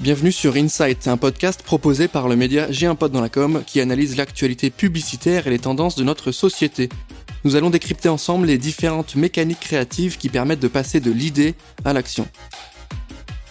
Bienvenue 0.00 0.30
sur 0.30 0.54
Insight, 0.54 1.08
un 1.08 1.16
podcast 1.16 1.64
proposé 1.64 2.06
par 2.06 2.28
le 2.28 2.36
média 2.36 2.70
J'ai 2.70 2.86
un 2.86 2.94
dans 2.94 3.20
la 3.20 3.28
com 3.28 3.64
qui 3.66 3.80
analyse 3.80 4.16
l'actualité 4.16 4.70
publicitaire 4.70 5.48
et 5.48 5.50
les 5.50 5.58
tendances 5.58 5.96
de 5.96 6.04
notre 6.04 6.30
société. 6.30 6.88
Nous 7.42 7.56
allons 7.56 7.68
décrypter 7.68 8.08
ensemble 8.08 8.46
les 8.46 8.58
différentes 8.58 9.16
mécaniques 9.16 9.58
créatives 9.58 10.16
qui 10.16 10.28
permettent 10.28 10.60
de 10.60 10.68
passer 10.68 11.00
de 11.00 11.10
l'idée 11.10 11.56
à 11.84 11.92
l'action. 11.92 12.28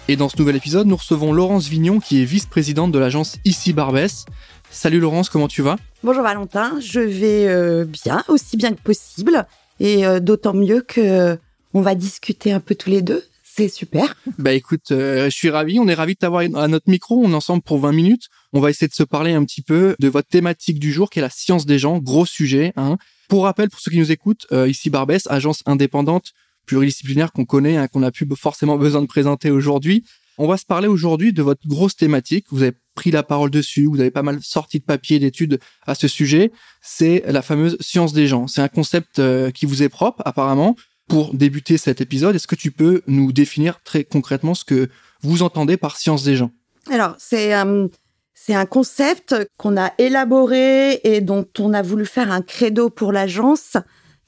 Et 0.08 0.16
dans 0.16 0.30
ce 0.30 0.38
nouvel 0.38 0.56
épisode, 0.56 0.88
nous 0.88 0.96
recevons 0.96 1.34
Laurence 1.34 1.68
Vignon 1.68 2.00
qui 2.00 2.22
est 2.22 2.26
vice-présidente 2.26 2.94
de 2.94 3.00
l'agence 3.00 3.36
Ici 3.44 3.74
Barbès. 3.74 4.24
Salut 4.72 5.02
Laurence, 5.02 5.30
comment 5.30 5.50
tu 5.50 5.62
vas? 5.62 5.76
Bonjour 6.02 6.24
Valentin, 6.24 6.80
je 6.80 7.02
vais 7.02 7.46
euh, 7.50 7.84
bien, 7.84 8.24
aussi 8.30 8.56
bien 8.56 8.72
que 8.72 8.82
possible, 8.82 9.46
et 9.82 10.06
euh, 10.06 10.22
d'autant 10.22 10.54
mieux 10.54 10.80
que 10.80 11.02
euh, 11.02 11.36
on 11.74 11.82
va 11.82 11.94
discuter 11.94 12.54
un 12.54 12.62
peu 12.62 12.74
tous 12.74 12.90
les 12.90 13.02
deux 13.02 13.26
c'est 13.58 13.70
super. 13.70 14.16
Bah 14.38 14.54
écoute, 14.54 14.92
euh, 14.92 15.26
je 15.26 15.36
suis 15.36 15.50
ravi. 15.50 15.80
On 15.80 15.88
est 15.88 15.96
ravi 15.96 16.14
de 16.14 16.20
t'avoir 16.20 16.44
à 16.56 16.68
notre 16.68 16.92
micro. 16.92 17.24
On 17.24 17.32
est 17.32 17.36
ensemble 17.36 17.64
pour 17.64 17.80
20 17.80 17.92
minutes. 17.92 18.28
On 18.54 18.60
va 18.60 18.70
essayer 18.70 18.88
de 18.88 18.94
se 18.94 19.02
parler 19.04 19.34
un 19.34 19.44
petit 19.46 19.64
peu 19.64 19.96
de 20.00 20.08
votre 20.08 20.28
thématique 20.28 20.78
du 20.78 20.94
jour, 20.94 21.10
qui 21.10 21.18
est 21.18 21.24
la 21.24 21.32
science 21.32 21.66
des 21.66 21.80
gens. 21.80 21.98
Gros 21.98 22.28
sujet. 22.28 22.72
Hein. 22.76 22.98
Pour 23.30 23.46
rappel, 23.46 23.70
pour 23.70 23.80
ceux 23.80 23.90
qui 23.90 23.98
nous 23.98 24.12
écoutent, 24.12 24.46
euh, 24.52 24.70
ici 24.70 24.92
Barbès, 24.92 25.26
agence 25.28 25.64
indépendante 25.66 26.34
pluridisciplinaire 26.68 27.32
qu'on 27.32 27.46
connaît, 27.46 27.78
hein, 27.78 27.88
qu'on 27.88 28.02
n'a 28.02 28.12
plus 28.12 28.28
forcément 28.36 28.78
besoin 28.78 29.02
de 29.02 29.08
présenter 29.08 29.50
aujourd'hui. 29.50 30.04
On 30.38 30.48
va 30.48 30.58
se 30.58 30.66
parler 30.66 30.88
aujourd'hui 30.88 31.34
de 31.34 31.42
votre 31.42 31.68
grosse 31.68 31.96
thématique. 31.96 32.46
Vous 32.52 32.62
avez 32.62 32.74
pris 32.94 33.10
la 33.10 33.24
parole 33.24 33.50
dessus, 33.50 33.86
vous 33.86 34.00
avez 34.00 34.12
pas 34.12 34.22
mal 34.22 34.40
sorti 34.44 34.78
de 34.80 34.84
papier, 34.84 35.18
d'études 35.18 35.60
à 35.88 35.96
ce 35.96 36.08
sujet. 36.08 36.52
C'est 36.82 37.24
la 37.26 37.42
fameuse 37.42 37.78
science 37.80 38.14
des 38.14 38.28
gens. 38.28 38.46
C'est 38.46 38.62
un 38.62 38.68
concept 38.68 39.18
euh, 39.18 39.50
qui 39.50 39.66
vous 39.66 39.82
est 39.82 39.90
propre, 39.90 40.22
apparemment 40.26 40.76
pour 41.08 41.34
débuter 41.34 41.78
cet 41.78 42.02
épisode, 42.02 42.36
est-ce 42.36 42.48
que 42.48 42.56
tu 42.56 42.72
peux 42.72 43.02
nous 43.08 43.32
définir 43.32 43.82
très 43.84 44.04
concrètement 44.04 44.54
ce 44.54 44.66
que 44.66 44.90
vous 45.22 45.42
entendez 45.42 45.78
par 45.78 45.98
science 45.98 46.24
des 46.24 46.36
gens? 46.36 46.52
Alors, 46.92 47.16
c'est 47.18 47.56
euh, 47.56 47.88
c'est 48.34 48.54
un 48.54 48.66
concept 48.66 49.36
qu'on 49.58 49.78
a 49.78 49.92
élaboré 49.98 51.00
et 51.04 51.22
dont 51.22 51.48
on 51.60 51.74
a 51.74 51.82
voulu 51.82 52.06
faire 52.06 52.32
un 52.32 52.42
credo 52.42 52.90
pour 52.90 53.12
l'agence 53.12 53.78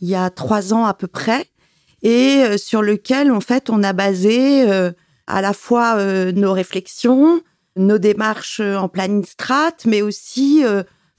il 0.02 0.10
y 0.10 0.16
a 0.16 0.30
trois 0.30 0.74
ans 0.74 0.86
à 0.86 0.94
peu 0.94 1.08
près, 1.08 1.46
et 2.04 2.44
euh, 2.46 2.58
sur 2.58 2.82
lequel 2.82 3.32
en 3.32 3.42
fait 3.42 3.70
on 3.70 3.84
a 3.84 3.92
basé 3.92 4.70
euh, 4.70 4.92
à 5.28 5.42
la 5.42 5.52
fois 5.52 6.02
nos 6.32 6.54
réflexions, 6.54 7.42
nos 7.76 7.98
démarches 8.00 8.62
en 8.62 8.88
planning 8.88 9.26
strat, 9.26 9.76
mais 9.86 10.02
aussi 10.02 10.64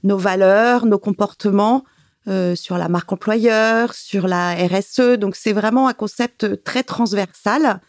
nos 0.03 0.17
valeurs, 0.17 0.85
nos 0.85 0.99
comportements 0.99 1.85
euh, 2.27 2.55
sur 2.55 2.77
la 2.77 2.87
marque 2.87 3.11
employeur, 3.11 3.95
sur 3.95 4.27
la 4.27 4.53
RSE. 4.53 5.17
Donc 5.17 5.35
c'est 5.35 5.53
vraiment 5.53 5.87
un 5.87 5.93
concept 5.93 6.63
très 6.63 6.83
transversal 6.83 7.81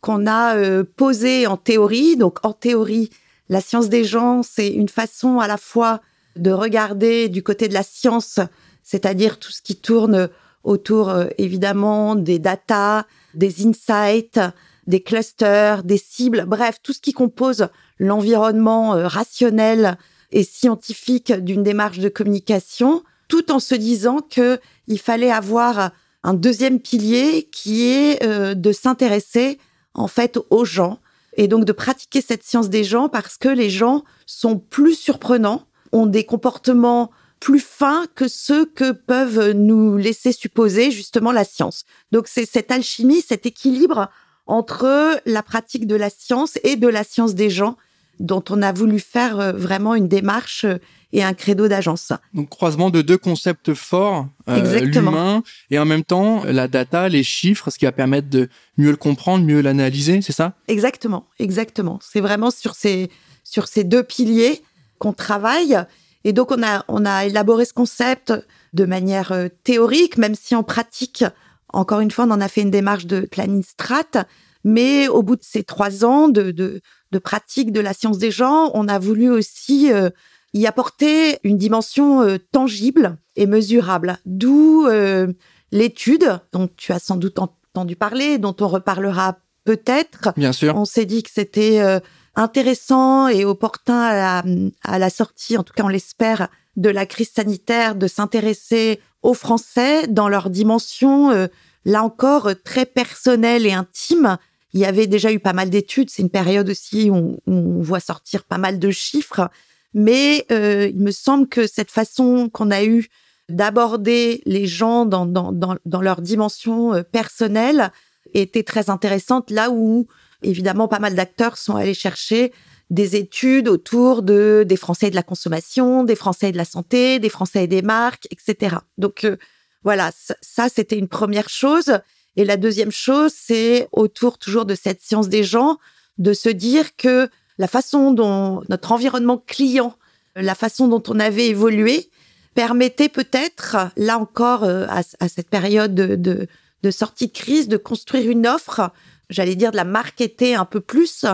qu'on 0.00 0.28
a 0.28 0.54
euh, 0.54 0.84
posé 0.84 1.48
en 1.48 1.56
théorie. 1.56 2.16
Donc 2.16 2.38
en 2.44 2.52
théorie, 2.52 3.10
la 3.48 3.60
science 3.60 3.88
des 3.88 4.04
gens, 4.04 4.44
c'est 4.44 4.68
une 4.68 4.88
façon 4.88 5.40
à 5.40 5.48
la 5.48 5.56
fois 5.56 6.02
de 6.36 6.52
regarder 6.52 7.28
du 7.28 7.42
côté 7.42 7.66
de 7.66 7.74
la 7.74 7.82
science, 7.82 8.38
c'est-à-dire 8.84 9.40
tout 9.40 9.50
ce 9.50 9.60
qui 9.60 9.74
tourne 9.74 10.28
autour 10.62 11.08
euh, 11.08 11.26
évidemment 11.36 12.14
des 12.14 12.38
data, 12.38 13.08
des 13.34 13.66
insights, 13.66 14.38
des 14.86 15.02
clusters, 15.02 15.82
des 15.82 15.98
cibles, 15.98 16.44
bref, 16.46 16.76
tout 16.80 16.92
ce 16.92 17.00
qui 17.00 17.12
compose 17.12 17.66
l'environnement 17.98 18.90
rationnel 18.92 19.98
et 20.30 20.44
scientifique 20.44 21.32
d'une 21.32 21.64
démarche 21.64 21.98
de 21.98 22.08
communication 22.08 23.02
tout 23.30 23.50
en 23.50 23.60
se 23.60 23.74
disant 23.74 24.18
que 24.18 24.60
il 24.88 24.98
fallait 24.98 25.30
avoir 25.30 25.92
un 26.22 26.34
deuxième 26.34 26.80
pilier 26.80 27.48
qui 27.50 27.86
est 27.86 28.22
euh, 28.22 28.54
de 28.54 28.72
s'intéresser 28.72 29.58
en 29.94 30.08
fait 30.08 30.38
aux 30.50 30.66
gens 30.66 30.98
et 31.36 31.48
donc 31.48 31.64
de 31.64 31.72
pratiquer 31.72 32.20
cette 32.20 32.42
science 32.42 32.68
des 32.68 32.84
gens 32.84 33.08
parce 33.08 33.38
que 33.38 33.48
les 33.48 33.70
gens 33.70 34.02
sont 34.26 34.58
plus 34.58 34.94
surprenants, 34.94 35.62
ont 35.92 36.06
des 36.06 36.24
comportements 36.24 37.10
plus 37.38 37.60
fins 37.60 38.04
que 38.14 38.28
ceux 38.28 38.66
que 38.66 38.90
peuvent 38.90 39.52
nous 39.52 39.96
laisser 39.96 40.32
supposer 40.32 40.90
justement 40.90 41.32
la 41.32 41.44
science. 41.44 41.84
Donc 42.12 42.26
c'est 42.26 42.44
cette 42.44 42.70
alchimie, 42.70 43.22
cet 43.22 43.46
équilibre 43.46 44.10
entre 44.46 45.20
la 45.24 45.42
pratique 45.42 45.86
de 45.86 45.94
la 45.94 46.10
science 46.10 46.58
et 46.64 46.74
de 46.74 46.88
la 46.88 47.04
science 47.04 47.34
des 47.34 47.48
gens 47.48 47.76
dont 48.20 48.44
on 48.50 48.62
a 48.62 48.72
voulu 48.72 49.00
faire 49.00 49.40
euh, 49.40 49.52
vraiment 49.52 49.96
une 49.96 50.06
démarche 50.06 50.64
euh, 50.64 50.78
et 51.12 51.24
un 51.24 51.34
credo 51.34 51.66
d'agence. 51.66 52.12
Donc 52.34 52.50
croisement 52.50 52.90
de 52.90 53.02
deux 53.02 53.18
concepts 53.18 53.74
forts, 53.74 54.28
euh, 54.48 54.80
l'humain 54.80 55.42
et 55.70 55.78
en 55.80 55.84
même 55.84 56.04
temps 56.04 56.44
la 56.44 56.68
data, 56.68 57.08
les 57.08 57.24
chiffres, 57.24 57.70
ce 57.70 57.78
qui 57.78 57.84
va 57.84 57.90
permettre 57.90 58.30
de 58.30 58.48
mieux 58.78 58.90
le 58.90 58.96
comprendre, 58.96 59.44
mieux 59.44 59.60
l'analyser, 59.60 60.22
c'est 60.22 60.32
ça? 60.32 60.54
Exactement, 60.68 61.26
exactement. 61.40 61.98
C'est 62.00 62.20
vraiment 62.20 62.52
sur 62.52 62.76
ces 62.76 63.10
sur 63.42 63.66
ces 63.66 63.82
deux 63.82 64.04
piliers 64.04 64.62
qu'on 64.98 65.12
travaille. 65.12 65.76
Et 66.22 66.32
donc 66.32 66.52
on 66.52 66.62
a 66.62 66.84
on 66.86 67.04
a 67.04 67.24
élaboré 67.24 67.64
ce 67.64 67.72
concept 67.72 68.32
de 68.72 68.84
manière 68.84 69.32
euh, 69.32 69.48
théorique, 69.64 70.16
même 70.16 70.34
si 70.34 70.54
en 70.54 70.62
pratique, 70.62 71.24
encore 71.72 72.00
une 72.00 72.10
fois, 72.10 72.24
on 72.24 72.30
en 72.30 72.40
a 72.40 72.48
fait 72.48 72.62
une 72.62 72.70
démarche 72.70 73.06
de 73.06 73.20
planning 73.20 73.62
strat. 73.62 74.26
Mais 74.64 75.08
au 75.08 75.22
bout 75.22 75.36
de 75.36 75.44
ces 75.44 75.62
trois 75.62 76.04
ans 76.04 76.28
de, 76.28 76.50
de, 76.50 76.80
de 77.12 77.18
pratique 77.18 77.72
de 77.72 77.80
la 77.80 77.94
science 77.94 78.18
des 78.18 78.30
gens, 78.30 78.70
on 78.74 78.88
a 78.88 78.98
voulu 78.98 79.30
aussi 79.30 79.92
euh, 79.92 80.10
y 80.52 80.66
apporter 80.66 81.38
une 81.44 81.56
dimension 81.56 82.22
euh, 82.22 82.38
tangible 82.52 83.16
et 83.36 83.46
mesurable. 83.46 84.18
D'où 84.26 84.86
euh, 84.86 85.32
l'étude 85.72 86.40
dont 86.52 86.68
tu 86.76 86.92
as 86.92 86.98
sans 86.98 87.16
doute 87.16 87.38
entendu 87.38 87.96
parler, 87.96 88.38
dont 88.38 88.56
on 88.60 88.68
reparlera 88.68 89.38
peut-être. 89.64 90.32
Bien 90.36 90.52
sûr. 90.52 90.76
On 90.76 90.84
s'est 90.84 91.04
dit 91.04 91.22
que 91.22 91.30
c'était 91.32 91.80
euh, 91.80 92.00
intéressant 92.34 93.28
et 93.28 93.44
opportun 93.44 94.00
à 94.00 94.14
la, 94.14 94.44
à 94.82 94.98
la 94.98 95.10
sortie, 95.10 95.56
en 95.56 95.62
tout 95.62 95.72
cas 95.72 95.84
on 95.84 95.88
l'espère, 95.88 96.48
de 96.76 96.88
la 96.88 97.06
crise 97.06 97.30
sanitaire, 97.30 97.94
de 97.94 98.06
s'intéresser 98.06 99.00
aux 99.22 99.34
Français 99.34 100.06
dans 100.06 100.28
leur 100.28 100.48
dimension, 100.48 101.48
là 101.84 102.02
encore, 102.02 102.50
très 102.64 102.86
personnelle 102.86 103.66
et 103.66 103.72
intime. 103.72 104.38
Il 104.72 104.80
y 104.80 104.84
avait 104.84 105.06
déjà 105.06 105.32
eu 105.32 105.40
pas 105.40 105.52
mal 105.52 105.70
d'études. 105.70 106.10
C'est 106.10 106.22
une 106.22 106.30
période 106.30 106.68
aussi 106.68 107.10
où 107.10 107.38
on 107.46 107.80
voit 107.82 108.00
sortir 108.00 108.44
pas 108.44 108.58
mal 108.58 108.78
de 108.78 108.90
chiffres 108.90 109.50
mais 109.94 110.46
euh, 110.52 110.88
il 110.92 111.00
me 111.00 111.10
semble 111.10 111.48
que 111.48 111.66
cette 111.66 111.90
façon 111.90 112.48
qu'on 112.48 112.70
a 112.70 112.84
eue 112.84 113.08
d'aborder 113.48 114.42
les 114.46 114.66
gens 114.66 115.04
dans, 115.04 115.76
leur 116.00 116.20
dimension 116.20 116.94
euh, 116.94 117.02
personnelle 117.02 117.90
était 118.32 118.62
très 118.62 118.90
intéressante, 118.90 119.50
là 119.50 119.70
où 119.70 120.06
évidemment 120.42 120.86
pas 120.86 121.00
mal 121.00 121.14
d'acteurs 121.14 121.58
sont 121.58 121.74
allés 121.74 121.94
chercher 121.94 122.52
des 122.90 123.16
études 123.16 123.68
autour 123.68 124.22
de 124.22 124.64
des 124.66 124.76
Français 124.76 125.10
de 125.10 125.14
la 125.16 125.22
consommation, 125.22 126.04
des 126.04 126.16
Français 126.16 126.52
de 126.52 126.56
la 126.56 126.64
santé, 126.64 127.18
des 127.18 127.28
Français 127.28 127.64
et 127.64 127.68
des 127.68 127.82
marques, 127.82 128.26
etc. 128.30 128.76
Donc 128.98 129.24
euh, 129.24 129.36
voilà, 129.82 130.10
ça 130.40 130.68
c'était 130.68 130.98
une 130.98 131.08
première 131.08 131.48
chose. 131.48 131.98
Et 132.40 132.46
la 132.46 132.56
deuxième 132.56 132.90
chose, 132.90 133.32
c'est 133.36 133.86
autour 133.92 134.38
toujours 134.38 134.64
de 134.64 134.74
cette 134.74 135.02
science 135.02 135.28
des 135.28 135.44
gens, 135.44 135.76
de 136.16 136.32
se 136.32 136.48
dire 136.48 136.96
que 136.96 137.28
la 137.58 137.68
façon 137.68 138.12
dont 138.12 138.62
notre 138.70 138.92
environnement 138.92 139.36
client, 139.36 139.94
la 140.36 140.54
façon 140.54 140.88
dont 140.88 141.02
on 141.08 141.20
avait 141.20 141.48
évolué, 141.48 142.08
permettait 142.54 143.10
peut-être, 143.10 143.76
là 143.98 144.16
encore, 144.16 144.64
euh, 144.64 144.86
à, 144.88 145.28
cette 145.28 145.50
période 145.50 145.94
de, 145.94 146.90
sortie 146.90 147.26
de 147.26 147.32
crise, 147.32 147.68
de 147.68 147.76
construire 147.76 148.30
une 148.30 148.46
offre, 148.46 148.90
j'allais 149.28 149.54
dire 149.54 149.70
de 149.70 149.76
la 149.76 149.84
marketer 149.84 150.54
un 150.54 150.64
peu 150.64 150.80
plus 150.80 151.26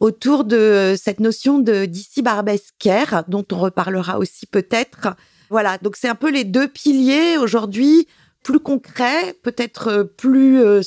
autour 0.00 0.44
de 0.44 0.94
cette 0.98 1.20
notion 1.20 1.58
de 1.58 1.84
d'ici 1.84 2.22
barbesquaire, 2.22 3.24
dont 3.28 3.44
on 3.52 3.58
reparlera 3.58 4.18
aussi 4.18 4.46
peut-être. 4.46 5.08
Voilà, 5.50 5.76
donc 5.76 5.96
c'est 5.96 6.08
un 6.08 6.14
peu 6.14 6.30
les 6.30 6.44
deux 6.44 6.68
piliers 6.68 7.36
aujourd'hui, 7.36 8.08
plus 8.44 8.60
concrets, 8.60 9.34
peut-être 9.42 10.12
plus 10.16 10.62
euh, 10.62 10.82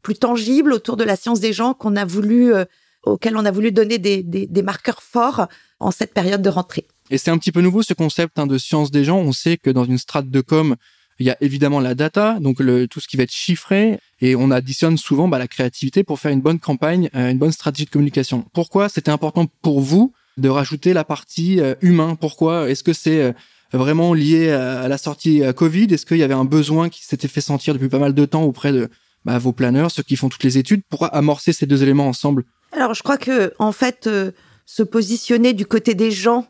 plus 0.00 0.14
tangibles 0.14 0.72
autour 0.72 0.96
de 0.96 1.04
la 1.04 1.16
science 1.16 1.40
des 1.40 1.52
gens 1.52 1.74
qu'on 1.74 1.94
a 1.96 2.06
voulu 2.06 2.54
euh, 2.54 2.64
auquel 3.02 3.36
on 3.36 3.44
a 3.44 3.50
voulu 3.50 3.72
donner 3.72 3.98
des, 3.98 4.22
des, 4.22 4.62
marqueurs 4.62 5.02
forts 5.02 5.46
en 5.78 5.90
cette 5.90 6.14
période 6.14 6.40
de 6.40 6.48
rentrée. 6.48 6.86
Et 7.10 7.18
c'est 7.18 7.30
un 7.30 7.36
petit 7.36 7.52
peu 7.52 7.60
nouveau 7.60 7.82
ce 7.82 7.92
concept 7.92 8.38
hein, 8.38 8.46
de 8.46 8.56
science 8.56 8.90
des 8.90 9.04
gens. 9.04 9.18
On 9.18 9.32
sait 9.32 9.58
que 9.58 9.68
dans 9.68 9.84
une 9.84 9.98
strate 9.98 10.30
de 10.30 10.40
com, 10.40 10.76
il 11.20 11.26
y 11.26 11.30
a 11.30 11.36
évidemment 11.42 11.80
la 11.80 11.94
data, 11.94 12.38
donc 12.40 12.56
tout 12.88 13.00
ce 13.00 13.06
qui 13.06 13.18
va 13.18 13.24
être 13.24 13.32
chiffré, 13.32 14.00
et 14.22 14.34
on 14.34 14.50
additionne 14.50 14.96
souvent 14.96 15.28
bah, 15.28 15.38
la 15.38 15.48
créativité 15.48 16.02
pour 16.02 16.18
faire 16.18 16.32
une 16.32 16.40
bonne 16.40 16.58
campagne, 16.58 17.10
euh, 17.14 17.30
une 17.30 17.38
bonne 17.38 17.52
stratégie 17.52 17.84
de 17.84 17.90
communication. 17.90 18.46
Pourquoi 18.54 18.88
c'était 18.88 19.10
important 19.10 19.46
pour 19.60 19.80
vous 19.80 20.12
de 20.38 20.48
rajouter 20.48 20.94
la 20.94 21.04
partie 21.04 21.60
euh, 21.60 21.74
humain? 21.82 22.16
Pourquoi? 22.18 22.70
Est-ce 22.70 22.82
que 22.82 22.94
c'est 22.94 23.20
euh, 23.20 23.32
vraiment 23.78 24.14
lié 24.14 24.50
à, 24.50 24.88
la 24.88 24.98
sortie 24.98 25.42
Covid? 25.56 25.86
Est-ce 25.90 26.06
qu'il 26.06 26.18
y 26.18 26.22
avait 26.22 26.34
un 26.34 26.44
besoin 26.44 26.88
qui 26.88 27.04
s'était 27.04 27.28
fait 27.28 27.40
sentir 27.40 27.74
depuis 27.74 27.88
pas 27.88 27.98
mal 27.98 28.14
de 28.14 28.24
temps 28.24 28.42
auprès 28.42 28.72
de 28.72 28.88
bah, 29.24 29.38
vos 29.38 29.52
planeurs, 29.52 29.90
ceux 29.90 30.02
qui 30.02 30.16
font 30.16 30.28
toutes 30.28 30.44
les 30.44 30.58
études, 30.58 30.82
pour 30.88 31.12
amorcer 31.14 31.52
ces 31.52 31.66
deux 31.66 31.82
éléments 31.82 32.08
ensemble? 32.08 32.44
Alors, 32.72 32.94
je 32.94 33.02
crois 33.02 33.18
que, 33.18 33.52
en 33.58 33.72
fait, 33.72 34.06
euh, 34.06 34.32
se 34.64 34.82
positionner 34.82 35.52
du 35.52 35.66
côté 35.66 35.94
des 35.94 36.10
gens 36.10 36.46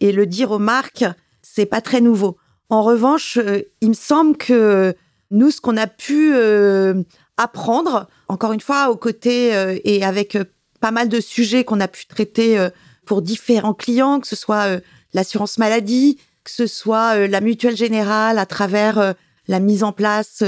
et 0.00 0.12
le 0.12 0.26
dire 0.26 0.50
aux 0.50 0.58
marques, 0.58 1.04
c'est 1.40 1.66
pas 1.66 1.80
très 1.80 2.00
nouveau. 2.00 2.36
En 2.68 2.82
revanche, 2.82 3.38
euh, 3.38 3.62
il 3.80 3.90
me 3.90 3.94
semble 3.94 4.36
que 4.36 4.94
nous, 5.30 5.50
ce 5.50 5.60
qu'on 5.60 5.76
a 5.76 5.86
pu 5.86 6.32
euh, 6.34 7.02
apprendre, 7.38 8.08
encore 8.28 8.52
une 8.52 8.60
fois, 8.60 8.90
aux 8.90 8.96
côtés 8.96 9.80
et 9.84 10.04
avec 10.04 10.36
pas 10.80 10.90
mal 10.90 11.08
de 11.08 11.20
sujets 11.20 11.64
qu'on 11.64 11.80
a 11.80 11.88
pu 11.88 12.06
traiter 12.06 12.68
pour 13.06 13.22
différents 13.22 13.72
clients, 13.72 14.20
que 14.20 14.26
ce 14.26 14.36
soit 14.36 14.78
l'assurance 15.14 15.56
maladie, 15.56 16.18
que 16.44 16.50
ce 16.50 16.66
soit 16.66 17.26
la 17.28 17.40
mutuelle 17.40 17.76
générale 17.76 18.38
à 18.38 18.46
travers 18.46 19.14
la 19.48 19.60
mise 19.60 19.84
en 19.84 19.92
place 19.92 20.42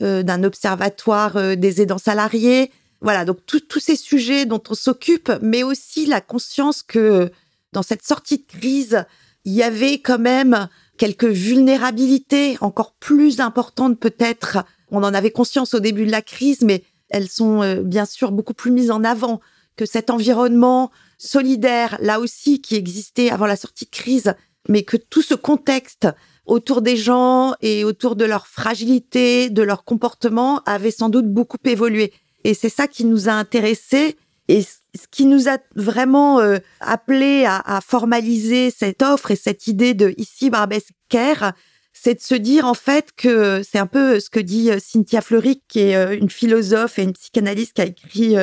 d'un 0.00 0.44
observatoire 0.44 1.56
des 1.56 1.80
aidants 1.82 1.98
salariés. 1.98 2.70
Voilà, 3.00 3.24
donc 3.24 3.38
tous 3.46 3.80
ces 3.80 3.96
sujets 3.96 4.46
dont 4.46 4.62
on 4.70 4.74
s'occupe, 4.74 5.30
mais 5.42 5.62
aussi 5.62 6.06
la 6.06 6.20
conscience 6.20 6.82
que 6.82 7.30
dans 7.72 7.82
cette 7.82 8.02
sortie 8.02 8.38
de 8.38 8.46
crise, 8.46 9.04
il 9.44 9.52
y 9.52 9.62
avait 9.62 9.98
quand 9.98 10.18
même 10.18 10.68
quelques 10.96 11.24
vulnérabilités 11.24 12.56
encore 12.60 12.94
plus 12.94 13.40
importantes 13.40 13.98
peut-être. 13.98 14.64
On 14.90 15.02
en 15.02 15.14
avait 15.14 15.30
conscience 15.30 15.74
au 15.74 15.80
début 15.80 16.06
de 16.06 16.10
la 16.10 16.22
crise, 16.22 16.62
mais 16.62 16.84
elles 17.10 17.28
sont 17.28 17.62
euh, 17.62 17.82
bien 17.82 18.04
sûr 18.04 18.32
beaucoup 18.32 18.54
plus 18.54 18.70
mises 18.70 18.90
en 18.90 19.04
avant 19.04 19.40
que 19.76 19.86
cet 19.86 20.10
environnement 20.10 20.90
solidaire, 21.18 21.98
là 22.00 22.18
aussi, 22.18 22.60
qui 22.60 22.76
existait 22.76 23.30
avant 23.30 23.46
la 23.46 23.56
sortie 23.56 23.84
de 23.84 23.90
crise, 23.90 24.34
mais 24.68 24.82
que 24.82 24.96
tout 24.96 25.22
ce 25.22 25.34
contexte 25.34 26.08
autour 26.46 26.80
des 26.80 26.96
gens 26.96 27.54
et 27.60 27.84
autour 27.84 28.16
de 28.16 28.24
leur 28.24 28.46
fragilité, 28.46 29.50
de 29.50 29.62
leur 29.62 29.84
comportement 29.84 30.62
avait 30.64 30.90
sans 30.90 31.08
doute 31.08 31.26
beaucoup 31.26 31.58
évolué. 31.64 32.12
Et 32.44 32.54
c'est 32.54 32.68
ça 32.68 32.86
qui 32.86 33.04
nous 33.04 33.28
a 33.28 33.32
intéressés. 33.32 34.16
Et 34.48 34.62
ce 34.62 35.08
qui 35.10 35.26
nous 35.26 35.48
a 35.48 35.58
vraiment 35.74 36.40
euh, 36.40 36.58
appelé 36.80 37.44
à, 37.46 37.80
formaliser 37.84 38.70
cette 38.70 39.02
offre 39.02 39.32
et 39.32 39.36
cette 39.36 39.66
idée 39.66 39.94
de 39.94 40.14
ici 40.16 40.50
Barbès 40.50 40.84
Care, 41.08 41.52
c'est 41.92 42.14
de 42.14 42.20
se 42.20 42.36
dire 42.36 42.66
en 42.66 42.74
fait 42.74 43.10
que 43.16 43.62
c'est 43.68 43.78
un 43.78 43.86
peu 43.86 44.20
ce 44.20 44.30
que 44.30 44.38
dit 44.38 44.70
euh, 44.70 44.78
Cynthia 44.78 45.20
Fleury, 45.20 45.62
qui 45.66 45.80
est 45.80 45.96
euh, 45.96 46.16
une 46.16 46.30
philosophe 46.30 47.00
et 47.00 47.02
une 47.02 47.14
psychanalyste 47.14 47.74
qui 47.74 47.82
a 47.82 47.86
écrit 47.86 48.36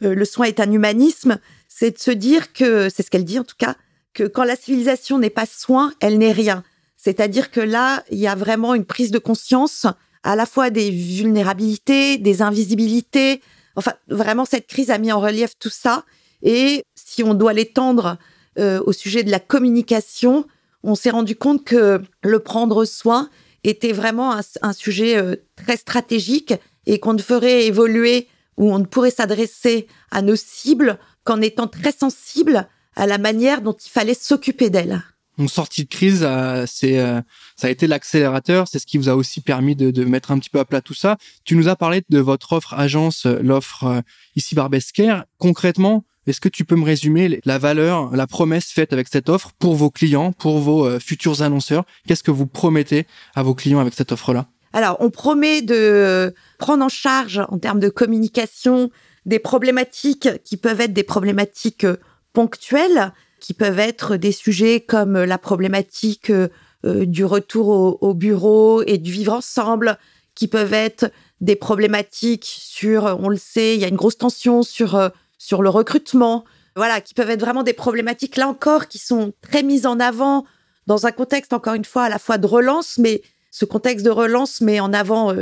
Le 0.00 0.24
soin 0.24 0.46
est 0.46 0.58
un 0.58 0.72
humanisme, 0.72 1.38
c'est 1.68 1.92
de 1.92 1.98
se 1.98 2.10
dire 2.10 2.52
que, 2.52 2.88
c'est 2.88 3.04
ce 3.04 3.10
qu'elle 3.10 3.24
dit 3.24 3.38
en 3.38 3.44
tout 3.44 3.56
cas, 3.56 3.76
que 4.14 4.24
quand 4.24 4.44
la 4.44 4.56
civilisation 4.56 5.18
n'est 5.18 5.30
pas 5.30 5.46
soin, 5.46 5.92
elle 6.00 6.18
n'est 6.18 6.32
rien. 6.32 6.64
C'est-à-dire 6.96 7.50
que 7.50 7.60
là, 7.60 8.02
il 8.10 8.18
y 8.18 8.26
a 8.26 8.34
vraiment 8.34 8.74
une 8.74 8.84
prise 8.84 9.10
de 9.10 9.18
conscience 9.18 9.86
à 10.22 10.36
la 10.36 10.46
fois 10.46 10.70
des 10.70 10.90
vulnérabilités, 10.90 12.16
des 12.16 12.40
invisibilités, 12.40 13.42
Enfin, 13.76 13.92
vraiment, 14.08 14.44
cette 14.44 14.66
crise 14.66 14.90
a 14.90 14.98
mis 14.98 15.12
en 15.12 15.20
relief 15.20 15.58
tout 15.58 15.70
ça. 15.70 16.04
Et 16.42 16.84
si 16.94 17.22
on 17.22 17.34
doit 17.34 17.52
l'étendre 17.52 18.18
euh, 18.58 18.80
au 18.86 18.92
sujet 18.92 19.22
de 19.22 19.30
la 19.30 19.40
communication, 19.40 20.46
on 20.82 20.94
s'est 20.94 21.10
rendu 21.10 21.36
compte 21.36 21.64
que 21.64 22.02
le 22.22 22.38
prendre 22.38 22.84
soin 22.84 23.30
était 23.64 23.92
vraiment 23.92 24.38
un, 24.62 24.72
sujet 24.72 25.16
euh, 25.16 25.36
très 25.56 25.76
stratégique 25.76 26.54
et 26.86 27.00
qu'on 27.00 27.14
ne 27.14 27.22
ferait 27.22 27.64
évoluer 27.64 28.28
ou 28.58 28.72
on 28.72 28.78
ne 28.78 28.84
pourrait 28.84 29.10
s'adresser 29.10 29.88
à 30.10 30.22
nos 30.22 30.36
cibles 30.36 30.98
qu'en 31.24 31.40
étant 31.40 31.66
très 31.66 31.92
sensible 31.92 32.68
à 32.96 33.06
la 33.06 33.18
manière 33.18 33.62
dont 33.62 33.72
il 33.74 33.90
fallait 33.90 34.14
s'occuper 34.14 34.70
d'elles. 34.70 35.02
Donc 35.38 35.50
sortie 35.50 35.82
de 35.82 35.88
crise, 35.88 36.20
euh, 36.22 36.64
c'est 36.66 36.98
euh, 36.98 37.20
ça 37.56 37.66
a 37.66 37.70
été 37.70 37.86
l'accélérateur, 37.86 38.68
c'est 38.68 38.78
ce 38.78 38.86
qui 38.86 38.98
vous 38.98 39.08
a 39.08 39.16
aussi 39.16 39.40
permis 39.40 39.74
de, 39.74 39.90
de, 39.90 40.04
mettre 40.04 40.30
un 40.30 40.38
petit 40.38 40.50
peu 40.50 40.60
à 40.60 40.64
plat 40.64 40.80
tout 40.80 40.94
ça. 40.94 41.16
Tu 41.44 41.56
nous 41.56 41.68
as 41.68 41.74
parlé 41.74 42.02
de 42.08 42.18
votre 42.20 42.52
offre 42.52 42.74
agence, 42.74 43.26
euh, 43.26 43.40
l'offre 43.42 44.02
ici 44.36 44.54
Barbesquer. 44.54 45.22
Concrètement, 45.38 46.04
est-ce 46.28 46.40
que 46.40 46.48
tu 46.48 46.64
peux 46.64 46.76
me 46.76 46.84
résumer 46.84 47.40
la 47.44 47.58
valeur, 47.58 48.14
la 48.14 48.28
promesse 48.28 48.66
faite 48.66 48.92
avec 48.92 49.08
cette 49.08 49.28
offre 49.28 49.50
pour 49.58 49.74
vos 49.74 49.90
clients, 49.90 50.32
pour 50.32 50.58
vos 50.58 50.98
futurs 51.00 51.42
annonceurs? 51.42 51.84
Qu'est-ce 52.06 52.22
que 52.22 52.30
vous 52.30 52.46
promettez 52.46 53.06
à 53.34 53.42
vos 53.42 53.54
clients 53.54 53.80
avec 53.80 53.92
cette 53.92 54.12
offre-là? 54.12 54.46
Alors, 54.72 54.96
on 55.00 55.10
promet 55.10 55.60
de 55.60 56.34
prendre 56.58 56.82
en 56.84 56.88
charge 56.88 57.42
en 57.48 57.58
termes 57.58 57.78
de 57.78 57.90
communication 57.90 58.90
des 59.26 59.38
problématiques 59.38 60.28
qui 60.44 60.56
peuvent 60.56 60.80
être 60.80 60.94
des 60.94 61.04
problématiques 61.04 61.86
ponctuelles 62.34 63.12
qui 63.40 63.54
peuvent 63.54 63.78
être 63.78 64.16
des 64.16 64.32
sujets 64.32 64.80
comme 64.80 65.22
la 65.22 65.38
problématique 65.38 66.30
euh, 66.30 66.48
euh, 66.84 67.06
du 67.06 67.24
retour 67.24 68.02
au, 68.02 68.14
bureau 68.14 68.82
et 68.86 68.98
du 68.98 69.10
vivre 69.10 69.32
ensemble, 69.32 69.96
qui 70.34 70.48
peuvent 70.48 70.74
être 70.74 71.10
des 71.40 71.56
problématiques 71.56 72.44
sur, 72.44 73.04
on 73.20 73.30
le 73.30 73.36
sait, 73.36 73.74
il 73.74 73.80
y 73.80 73.84
a 73.84 73.88
une 73.88 73.96
grosse 73.96 74.18
tension 74.18 74.62
sur 74.62 74.94
euh, 74.94 75.08
sur 75.38 75.62
le 75.62 75.68
recrutement, 75.68 76.44
voilà, 76.74 77.00
qui 77.00 77.12
peuvent 77.12 77.30
être 77.30 77.40
vraiment 77.40 77.62
des 77.62 77.74
problématiques 77.74 78.36
là 78.36 78.48
encore 78.48 78.88
qui 78.88 78.98
sont 78.98 79.32
très 79.42 79.62
mises 79.62 79.84
en 79.84 80.00
avant 80.00 80.44
dans 80.86 81.06
un 81.06 81.12
contexte 81.12 81.52
encore 81.52 81.74
une 81.74 81.84
fois 81.84 82.04
à 82.04 82.08
la 82.08 82.18
fois 82.18 82.38
de 82.38 82.46
relance, 82.46 82.98
mais 82.98 83.22
ce 83.54 83.64
contexte 83.64 84.04
de 84.04 84.10
relance 84.10 84.60
met 84.60 84.80
en 84.80 84.92
avant 84.92 85.32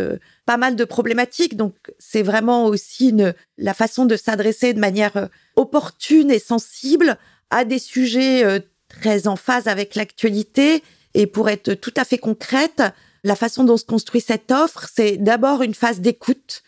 pas 0.45 0.59
mal 0.59 0.77
de 0.77 0.85
problématiques. 0.85 1.57
Donc, 1.57 1.75
c'est 1.99 2.23
vraiment 2.23 2.67
aussi 2.67 3.09
une, 3.09 3.33
la 3.57 3.73
façon 3.73 4.05
de 4.05 4.17
s'adresser 4.17 4.75
de 4.75 4.81
manière 4.81 5.31
opportune 5.57 6.31
et 6.31 6.39
sensible 6.39 7.17
à 7.49 7.65
des 7.65 7.79
sujets 7.79 8.45
euh, 8.45 8.61
très 8.91 9.29
en 9.29 9.37
phase 9.37 9.67
avec 9.67 9.95
l'actualité. 9.95 10.83
Et 11.15 11.27
pour 11.27 11.49
être 11.49 11.73
tout 11.73 11.95
à 11.97 12.05
fait 12.05 12.19
concrète, 12.19 12.83
la 13.25 13.35
façon 13.35 13.65
dont 13.65 13.79
se 13.79 13.87
construit 13.87 14.21
cette 14.21 14.53
offre, 14.53 14.91
c'est 14.95 15.17
d'abord 15.17 15.63
une 15.63 15.75
phase 15.75 16.01
d'écoute, 16.01 16.63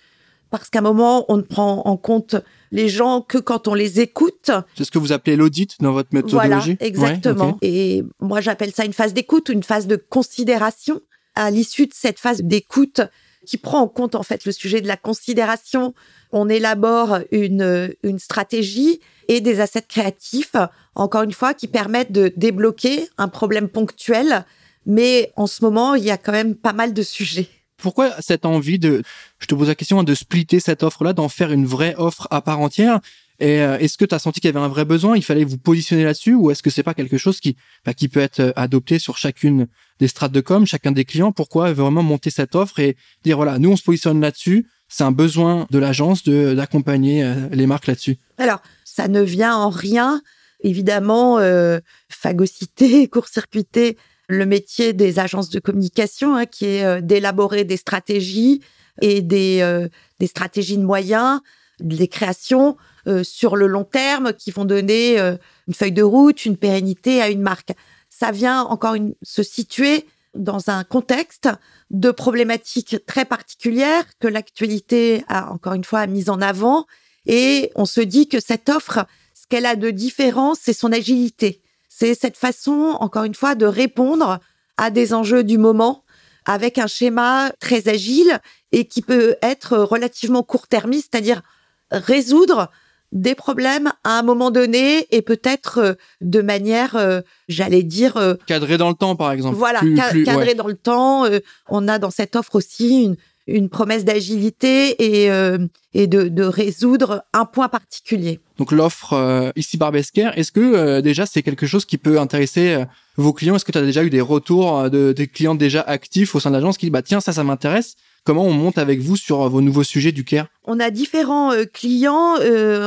parce 0.48 0.70
qu'à 0.70 0.78
un 0.78 0.82
moment, 0.82 1.26
on 1.28 1.36
ne 1.36 1.42
prend 1.42 1.82
en 1.84 1.98
compte 1.98 2.36
les 2.72 2.88
gens 2.88 3.20
que 3.20 3.36
quand 3.36 3.68
on 3.68 3.74
les 3.74 4.00
écoute. 4.00 4.50
C'est 4.78 4.84
ce 4.84 4.90
que 4.90 4.98
vous 4.98 5.12
appelez 5.12 5.36
l'audit 5.36 5.76
dans 5.80 5.92
votre 5.92 6.08
méthodologie? 6.14 6.78
Voilà, 6.78 6.86
exactement. 6.86 7.58
Et 7.60 8.02
moi, 8.18 8.40
j'appelle 8.40 8.72
ça 8.72 8.86
une 8.86 8.94
phase 8.94 9.12
d'écoute 9.12 9.50
ou 9.50 9.52
une 9.52 9.62
phase 9.62 9.86
de 9.86 9.96
considération. 9.96 11.02
À 11.34 11.50
l'issue 11.50 11.86
de 11.86 11.94
cette 11.94 12.18
phase 12.18 12.42
d'écoute, 12.42 13.00
qui 13.44 13.58
prend 13.58 13.80
en 13.80 13.88
compte 13.88 14.14
en 14.14 14.22
fait 14.22 14.44
le 14.44 14.52
sujet 14.52 14.80
de 14.80 14.88
la 14.88 14.96
considération, 14.96 15.94
on 16.32 16.48
élabore 16.48 17.20
une, 17.30 17.94
une 18.02 18.18
stratégie 18.18 19.00
et 19.28 19.40
des 19.40 19.60
assets 19.60 19.82
créatifs, 19.82 20.56
encore 20.94 21.22
une 21.22 21.32
fois, 21.32 21.54
qui 21.54 21.68
permettent 21.68 22.12
de 22.12 22.32
débloquer 22.36 23.08
un 23.18 23.28
problème 23.28 23.68
ponctuel. 23.68 24.44
Mais 24.86 25.32
en 25.36 25.46
ce 25.46 25.64
moment, 25.64 25.94
il 25.94 26.04
y 26.04 26.10
a 26.10 26.18
quand 26.18 26.32
même 26.32 26.54
pas 26.54 26.72
mal 26.72 26.92
de 26.92 27.02
sujets. 27.02 27.48
Pourquoi 27.76 28.12
cette 28.20 28.46
envie 28.46 28.78
de, 28.78 29.02
je 29.38 29.46
te 29.46 29.54
pose 29.54 29.68
la 29.68 29.74
question, 29.74 30.02
de 30.02 30.14
splitter 30.14 30.60
cette 30.60 30.82
offre-là, 30.82 31.12
d'en 31.12 31.28
faire 31.28 31.52
une 31.52 31.66
vraie 31.66 31.94
offre 31.98 32.28
à 32.30 32.40
part 32.40 32.60
entière? 32.60 33.00
Et 33.40 33.60
euh, 33.60 33.78
est-ce 33.78 33.98
que 33.98 34.04
tu 34.04 34.14
as 34.14 34.18
senti 34.18 34.40
qu'il 34.40 34.48
y 34.48 34.56
avait 34.56 34.64
un 34.64 34.68
vrai 34.68 34.84
besoin? 34.84 35.16
Il 35.16 35.24
fallait 35.24 35.44
vous 35.44 35.58
positionner 35.58 36.04
là-dessus 36.04 36.34
ou 36.34 36.50
est-ce 36.50 36.62
que 36.62 36.70
c'est 36.70 36.82
pas 36.82 36.94
quelque 36.94 37.18
chose 37.18 37.40
qui 37.40 37.56
bah, 37.84 37.92
peut 38.12 38.20
être 38.20 38.40
euh, 38.40 38.52
adopté 38.54 38.98
sur 38.98 39.16
chacune 39.16 39.66
des 39.98 40.08
strates 40.08 40.32
de 40.32 40.40
com, 40.40 40.66
chacun 40.66 40.92
des 40.92 41.04
clients? 41.04 41.32
Pourquoi 41.32 41.72
vraiment 41.72 42.02
monter 42.02 42.30
cette 42.30 42.54
offre 42.54 42.78
et 42.78 42.96
dire 43.24 43.36
voilà, 43.36 43.58
nous 43.58 43.72
on 43.72 43.76
se 43.76 43.82
positionne 43.82 44.20
là-dessus, 44.20 44.68
c'est 44.88 45.02
un 45.02 45.10
besoin 45.10 45.66
de 45.70 45.78
l'agence 45.78 46.22
de 46.22 46.54
d'accompagner 46.54 47.24
euh, 47.24 47.34
les 47.50 47.66
marques 47.66 47.88
là-dessus? 47.88 48.18
Alors, 48.38 48.62
ça 48.84 49.08
ne 49.08 49.20
vient 49.20 49.56
en 49.56 49.68
rien, 49.68 50.22
évidemment, 50.60 51.38
euh, 51.38 51.80
phagocyter, 52.08 53.08
court-circuiter 53.08 53.96
le 54.28 54.46
métier 54.46 54.92
des 54.92 55.18
agences 55.18 55.50
de 55.50 55.58
communication, 55.58 56.36
hein, 56.36 56.46
qui 56.46 56.66
est 56.66 57.02
d'élaborer 57.02 57.64
des 57.64 57.76
stratégies 57.76 58.62
et 59.02 59.20
des 59.20 59.90
stratégies 60.24 60.78
de 60.78 60.82
moyens, 60.82 61.40
des 61.78 62.08
créations 62.08 62.78
sur 63.22 63.56
le 63.56 63.66
long 63.66 63.84
terme 63.84 64.32
qui 64.32 64.50
vont 64.50 64.64
donner 64.64 65.18
une 65.18 65.74
feuille 65.74 65.92
de 65.92 66.02
route, 66.02 66.44
une 66.44 66.56
pérennité 66.56 67.20
à 67.20 67.28
une 67.28 67.42
marque. 67.42 67.72
Ça 68.08 68.30
vient 68.30 68.62
encore 68.62 68.94
une, 68.94 69.14
se 69.22 69.42
situer 69.42 70.06
dans 70.34 70.70
un 70.70 70.84
contexte 70.84 71.48
de 71.90 72.10
problématiques 72.10 72.96
très 73.06 73.24
particulières 73.24 74.04
que 74.18 74.28
l'actualité 74.28 75.24
a 75.28 75.50
encore 75.50 75.74
une 75.74 75.84
fois 75.84 76.06
mis 76.06 76.28
en 76.28 76.40
avant 76.40 76.86
et 77.26 77.70
on 77.74 77.86
se 77.86 78.00
dit 78.00 78.28
que 78.28 78.40
cette 78.40 78.68
offre, 78.68 79.06
ce 79.34 79.46
qu'elle 79.48 79.66
a 79.66 79.76
de 79.76 79.90
différent, 79.90 80.54
c'est 80.54 80.72
son 80.72 80.92
agilité. 80.92 81.62
C'est 81.88 82.14
cette 82.14 82.36
façon, 82.36 82.96
encore 83.00 83.24
une 83.24 83.34
fois, 83.34 83.54
de 83.54 83.66
répondre 83.66 84.40
à 84.76 84.90
des 84.90 85.14
enjeux 85.14 85.44
du 85.44 85.58
moment 85.58 86.04
avec 86.44 86.78
un 86.78 86.86
schéma 86.86 87.52
très 87.60 87.88
agile 87.88 88.38
et 88.72 88.86
qui 88.86 89.00
peut 89.00 89.36
être 89.40 89.78
relativement 89.78 90.42
court-termiste, 90.42 91.08
c'est-à-dire 91.12 91.42
résoudre 91.90 92.70
des 93.14 93.34
problèmes 93.34 93.92
à 94.02 94.18
un 94.18 94.22
moment 94.22 94.50
donné 94.50 95.06
et 95.10 95.22
peut-être 95.22 95.78
euh, 95.78 95.94
de 96.20 96.42
manière, 96.42 96.96
euh, 96.96 97.22
j'allais 97.48 97.82
dire... 97.82 98.16
Euh, 98.16 98.34
cadré 98.46 98.76
dans 98.76 98.90
le 98.90 98.94
temps, 98.94 99.16
par 99.16 99.32
exemple. 99.32 99.56
Voilà, 99.56 99.80
cadré 100.24 100.54
dans 100.54 100.66
le 100.66 100.74
temps. 100.74 101.24
on 101.68 101.88
a 101.88 101.98
dans 101.98 102.10
cette 102.10 102.36
offre 102.36 102.56
aussi 102.56 103.04
une, 103.04 103.16
une 103.46 103.68
promesse 103.68 104.04
d'agilité 104.04 105.22
et, 105.22 105.30
euh, 105.30 105.58
et 105.92 106.06
de, 106.06 106.28
de, 106.28 106.42
résoudre 106.42 107.24
un 107.32 107.44
point 107.44 107.68
particulier. 107.68 108.40
Donc 108.58 108.72
l'offre 108.72 109.12
euh, 109.12 109.50
ici 109.56 109.76
Barbesquer, 109.76 110.30
est-ce 110.34 110.50
que 110.50 110.60
euh, 110.60 111.00
déjà 111.02 111.26
c'est 111.26 111.42
quelque 111.42 111.66
chose 111.66 111.84
qui 111.84 111.98
peut 111.98 112.18
intéresser 112.18 112.84
vos 113.16 113.32
clients? 113.32 113.56
Est-ce 113.56 113.64
que 113.64 113.72
tu 113.72 113.78
as 113.78 113.82
déjà 113.82 114.02
eu 114.02 114.10
des 114.10 114.20
retours 114.20 114.90
de 114.90 115.12
des 115.12 115.26
clients 115.26 115.54
déjà 115.54 115.82
actifs 115.82 116.34
au 116.34 116.40
sein 116.40 116.50
de 116.50 116.56
l'agence 116.56 116.78
qui 116.78 116.86
disent 116.86 116.92
bah 116.92 117.02
tiens 117.02 117.20
ça 117.20 117.32
ça 117.32 117.44
m'intéresse? 117.44 117.96
Comment 118.24 118.44
on 118.44 118.52
monte 118.52 118.78
avec 118.78 119.00
vous 119.00 119.16
sur 119.16 119.48
vos 119.48 119.60
nouveaux 119.60 119.84
sujets 119.84 120.12
du 120.12 120.24
CARE 120.24 120.46
On 120.64 120.80
a 120.80 120.90
différents 120.90 121.52
clients, 121.72 122.36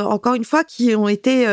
encore 0.04 0.34
une 0.34 0.44
fois, 0.44 0.64
qui 0.64 0.96
ont 0.96 1.08
été 1.08 1.46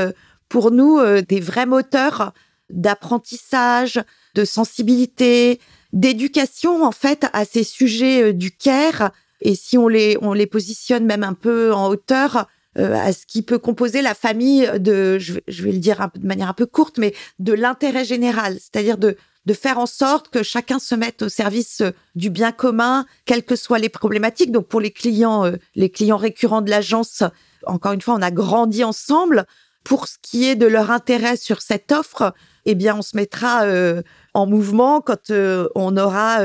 pour 0.50 0.72
nous 0.72 1.00
des 1.22 1.39
vrais 1.39 1.68
moteurs 1.68 2.34
d'apprentissage, 2.70 4.01
de 4.34 4.46
sensibilité, 4.46 5.60
d'éducation 5.94 6.84
en 6.84 6.92
fait 6.92 7.25
à 7.34 7.46
ces 7.46 7.63
sujets 7.63 8.24
euh, 8.24 8.34
du 8.34 8.51
care. 8.51 9.12
Et 9.42 9.56
si 9.56 9.77
on 9.77 9.88
les 9.88 10.18
on 10.22 10.34
les 10.34 10.48
positionne 10.48 11.06
même 11.06 11.24
un 11.24 11.34
peu 11.34 11.74
en 11.74 11.88
hauteur, 11.88 12.48
à 12.77 13.13
ce 13.13 13.25
qui 13.25 13.42
peut 13.42 13.58
composer 13.58 14.01
la 14.01 14.13
famille 14.13 14.70
de, 14.80 15.18
je 15.18 15.63
vais, 15.63 15.72
le 15.72 15.77
dire 15.77 16.10
de 16.13 16.27
manière 16.27 16.50
un 16.50 16.54
peu 16.54 16.65
courte, 16.65 16.98
mais 16.98 17.13
de 17.39 17.54
l'intérêt 17.54 18.04
général, 18.04 18.58
c'est-à-dire 18.60 18.98
de 18.98 19.15
de 19.46 19.54
faire 19.54 19.78
en 19.78 19.86
sorte 19.86 20.30
que 20.30 20.44
chacun 20.44 20.80
se 20.80 20.96
mette 20.96 21.22
au 21.22 21.30
service 21.30 21.84
du 22.16 22.30
bien 22.30 22.52
commun, 22.52 23.06
quelles 23.25 23.44
que 23.44 23.56
soient 23.56 23.80
les 23.80 23.90
problématiques. 23.90 24.52
Donc 24.52 24.68
pour 24.68 24.82
les 24.82 24.92
clients, 24.92 25.52
les 25.75 25.90
clients 25.90 26.18
récurrents 26.18 26.62
de 26.62 26.70
l'agence, 26.70 27.24
encore 27.66 27.94
une 27.94 28.02
fois, 28.02 28.16
on 28.16 28.22
a 28.22 28.32
grandi 28.32 28.84
ensemble. 28.84 29.46
Pour 29.84 30.08
ce 30.08 30.18
qui 30.22 30.46
est 30.46 30.56
de 30.56 30.66
leur 30.66 30.90
intérêt 30.90 31.38
sur 31.38 31.62
cette 31.62 31.92
offre, 31.92 32.34
eh 32.66 32.74
bien, 32.74 32.98
on 32.98 33.04
se 33.04 33.16
mettra 33.16 33.66
en 34.34 34.48
mouvement 34.48 35.00
quand 35.00 35.32
on 35.75 35.98
aura 35.98 36.40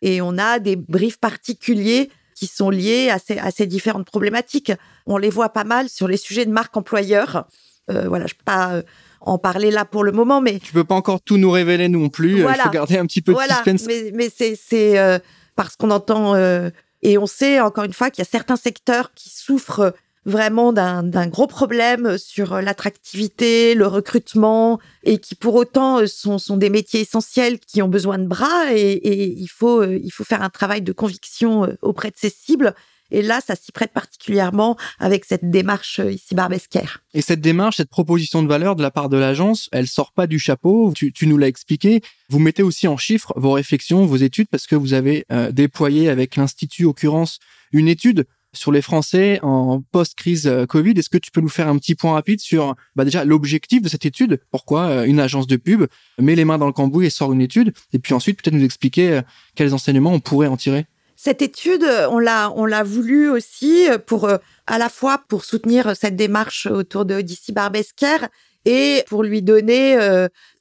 et 0.00 0.22
on 0.22 0.38
a 0.38 0.58
des 0.58 0.76
briefs 0.76 1.18
particuliers 1.18 2.10
qui 2.36 2.46
sont 2.46 2.70
liés 2.70 3.10
à 3.10 3.18
ces, 3.18 3.38
à 3.38 3.50
ces 3.50 3.66
différentes 3.66 4.06
problématiques. 4.06 4.70
On 5.06 5.16
les 5.16 5.30
voit 5.30 5.48
pas 5.48 5.64
mal 5.64 5.88
sur 5.88 6.06
les 6.06 6.18
sujets 6.18 6.44
de 6.44 6.52
marque 6.52 6.76
employeur. 6.76 7.48
Euh, 7.90 8.08
voilà, 8.08 8.26
je 8.26 8.34
peux 8.34 8.44
pas 8.44 8.74
euh, 8.74 8.82
en 9.26 9.38
parler 9.38 9.70
là 9.70 9.84
pour 9.84 10.04
le 10.04 10.12
moment, 10.12 10.40
mais 10.40 10.58
tu 10.58 10.72
peux 10.72 10.84
pas 10.84 10.94
encore 10.94 11.20
tout 11.20 11.36
nous 11.36 11.50
révéler 11.50 11.88
non 11.88 12.08
plus. 12.08 12.38
Il 12.38 12.46
faut 12.46 12.70
garder 12.70 12.96
un 12.96 13.06
petit 13.06 13.22
peu 13.22 13.34
de 13.34 13.38
suspense. 13.38 13.84
Mais, 13.86 14.10
mais 14.14 14.30
c'est 14.34 14.56
c'est 14.56 14.98
euh, 14.98 15.18
parce 15.56 15.76
qu'on 15.76 15.90
entend 15.90 16.34
euh, 16.34 16.70
et 17.02 17.18
on 17.18 17.26
sait 17.26 17.60
encore 17.60 17.84
une 17.84 17.92
fois 17.92 18.10
qu'il 18.10 18.22
y 18.22 18.26
a 18.26 18.30
certains 18.30 18.56
secteurs 18.56 19.12
qui 19.14 19.30
souffrent 19.30 19.92
vraiment 20.26 20.72
d'un 20.72 21.28
gros 21.28 21.46
problème 21.46 22.18
sur 22.18 22.60
l'attractivité, 22.60 23.74
le 23.74 23.86
recrutement, 23.86 24.80
et 25.04 25.18
qui 25.18 25.36
pour 25.36 25.54
autant 25.54 26.00
euh, 26.00 26.06
sont, 26.08 26.38
sont 26.38 26.56
des 26.56 26.68
métiers 26.68 27.00
essentiels 27.00 27.60
qui 27.60 27.80
ont 27.80 27.88
besoin 27.88 28.18
de 28.18 28.26
bras, 28.26 28.72
et, 28.72 28.80
et 28.80 29.28
il, 29.28 29.46
faut, 29.46 29.82
euh, 29.82 29.98
il 30.02 30.10
faut 30.10 30.24
faire 30.24 30.42
un 30.42 30.50
travail 30.50 30.82
de 30.82 30.92
conviction 30.92 31.64
euh, 31.64 31.78
auprès 31.80 32.10
de 32.10 32.16
ces 32.16 32.30
cibles. 32.30 32.74
Et 33.10 33.22
là, 33.22 33.40
ça 33.40 33.56
s'y 33.56 33.72
prête 33.72 33.92
particulièrement 33.92 34.76
avec 34.98 35.24
cette 35.24 35.50
démarche 35.50 36.00
ici 36.10 36.34
barbesquère. 36.34 37.02
Et 37.14 37.22
cette 37.22 37.40
démarche, 37.40 37.76
cette 37.76 37.90
proposition 37.90 38.42
de 38.42 38.48
valeur 38.48 38.76
de 38.76 38.82
la 38.82 38.90
part 38.90 39.08
de 39.08 39.16
l'agence, 39.16 39.68
elle 39.72 39.86
sort 39.86 40.12
pas 40.12 40.26
du 40.26 40.38
chapeau. 40.38 40.92
Tu, 40.94 41.12
tu 41.12 41.26
nous 41.26 41.38
l'as 41.38 41.48
expliqué. 41.48 42.02
Vous 42.28 42.38
mettez 42.38 42.62
aussi 42.62 42.88
en 42.88 42.96
chiffres 42.96 43.32
vos 43.36 43.52
réflexions, 43.52 44.06
vos 44.06 44.16
études, 44.16 44.48
parce 44.50 44.66
que 44.66 44.76
vous 44.76 44.94
avez 44.94 45.24
déployé 45.52 46.08
avec 46.08 46.36
l'institut, 46.36 46.84
occurrence, 46.84 47.38
une 47.72 47.88
étude 47.88 48.26
sur 48.56 48.72
les 48.72 48.82
Français 48.82 49.38
en 49.42 49.82
post-crise 49.92 50.46
euh, 50.46 50.66
Covid. 50.66 50.92
Est-ce 50.96 51.10
que 51.10 51.18
tu 51.18 51.30
peux 51.30 51.40
nous 51.40 51.48
faire 51.48 51.68
un 51.68 51.78
petit 51.78 51.94
point 51.94 52.14
rapide 52.14 52.40
sur 52.40 52.74
bah 52.96 53.04
déjà 53.04 53.24
l'objectif 53.24 53.82
de 53.82 53.88
cette 53.88 54.06
étude? 54.06 54.40
Pourquoi 54.50 54.86
euh, 54.86 55.04
une 55.04 55.20
agence 55.20 55.46
de 55.46 55.56
pub 55.56 55.86
met 56.18 56.34
les 56.34 56.44
mains 56.44 56.58
dans 56.58 56.66
le 56.66 56.72
cambouis 56.72 57.06
et 57.06 57.10
sort 57.10 57.32
une 57.32 57.42
étude? 57.42 57.72
Et 57.92 57.98
puis 57.98 58.14
ensuite, 58.14 58.42
peut-être 58.42 58.54
nous 58.54 58.64
expliquer 58.64 59.12
euh, 59.12 59.22
quels 59.54 59.74
enseignements 59.74 60.12
on 60.12 60.20
pourrait 60.20 60.48
en 60.48 60.56
tirer. 60.56 60.86
Cette 61.26 61.42
étude, 61.42 61.84
on 62.10 62.20
l'a, 62.20 62.52
on 62.54 62.66
l'a 62.66 62.84
voulu 62.84 63.28
aussi 63.28 63.88
pour 64.06 64.28
à 64.28 64.78
la 64.78 64.88
fois 64.88 65.20
pour 65.26 65.44
soutenir 65.44 65.96
cette 65.96 66.14
démarche 66.14 66.66
autour 66.66 67.04
de 67.04 67.20
Barbesquer 67.52 68.28
et 68.64 69.02
pour 69.08 69.24
lui 69.24 69.42
donner 69.42 69.98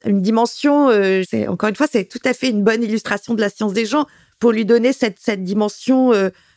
une 0.05 0.21
dimension. 0.23 0.89
c'est 1.29 1.47
encore 1.47 1.69
une 1.69 1.75
fois, 1.75 1.85
c'est 1.91 2.05
tout 2.05 2.19
à 2.25 2.33
fait 2.33 2.49
une 2.49 2.63
bonne 2.63 2.81
illustration 2.81 3.35
de 3.35 3.41
la 3.41 3.49
science 3.49 3.73
des 3.73 3.85
gens 3.85 4.07
pour 4.39 4.51
lui 4.51 4.65
donner 4.65 4.91
cette 4.91 5.19
cette 5.19 5.43
dimension 5.43 6.11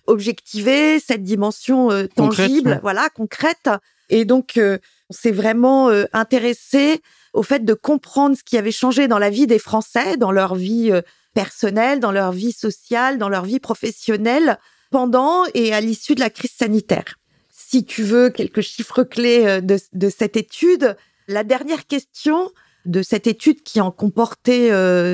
objectiver 0.08 0.98
cette 0.98 1.22
dimension 1.22 1.92
euh, 1.92 2.06
tangible, 2.06 2.80
voilà, 2.82 3.08
concrète. 3.10 3.70
Et 4.08 4.24
donc, 4.24 4.56
euh, 4.56 4.78
on 5.10 5.12
s'est 5.12 5.30
vraiment 5.30 5.90
euh, 5.90 6.04
intéressé 6.12 7.02
au 7.34 7.42
fait 7.42 7.64
de 7.64 7.74
comprendre 7.74 8.36
ce 8.36 8.42
qui 8.42 8.56
avait 8.56 8.72
changé 8.72 9.06
dans 9.06 9.18
la 9.18 9.30
vie 9.30 9.46
des 9.46 9.58
Français, 9.58 10.16
dans 10.16 10.32
leur 10.32 10.54
vie 10.54 10.90
personnelle, 11.38 12.00
dans 12.00 12.10
leur 12.10 12.32
vie 12.32 12.50
sociale, 12.50 13.16
dans 13.16 13.28
leur 13.28 13.44
vie 13.44 13.60
professionnelle, 13.60 14.58
pendant 14.90 15.44
et 15.54 15.72
à 15.72 15.80
l'issue 15.80 16.16
de 16.16 16.20
la 16.20 16.30
crise 16.30 16.50
sanitaire. 16.50 17.20
Si 17.48 17.84
tu 17.84 18.02
veux 18.02 18.30
quelques 18.30 18.62
chiffres 18.62 19.04
clés 19.04 19.60
de, 19.62 19.78
de 19.92 20.10
cette 20.10 20.36
étude, 20.36 20.96
la 21.28 21.44
dernière 21.44 21.86
question 21.86 22.50
de 22.86 23.02
cette 23.02 23.28
étude 23.28 23.62
qui 23.62 23.80
en 23.80 23.92
comportait 23.92 24.70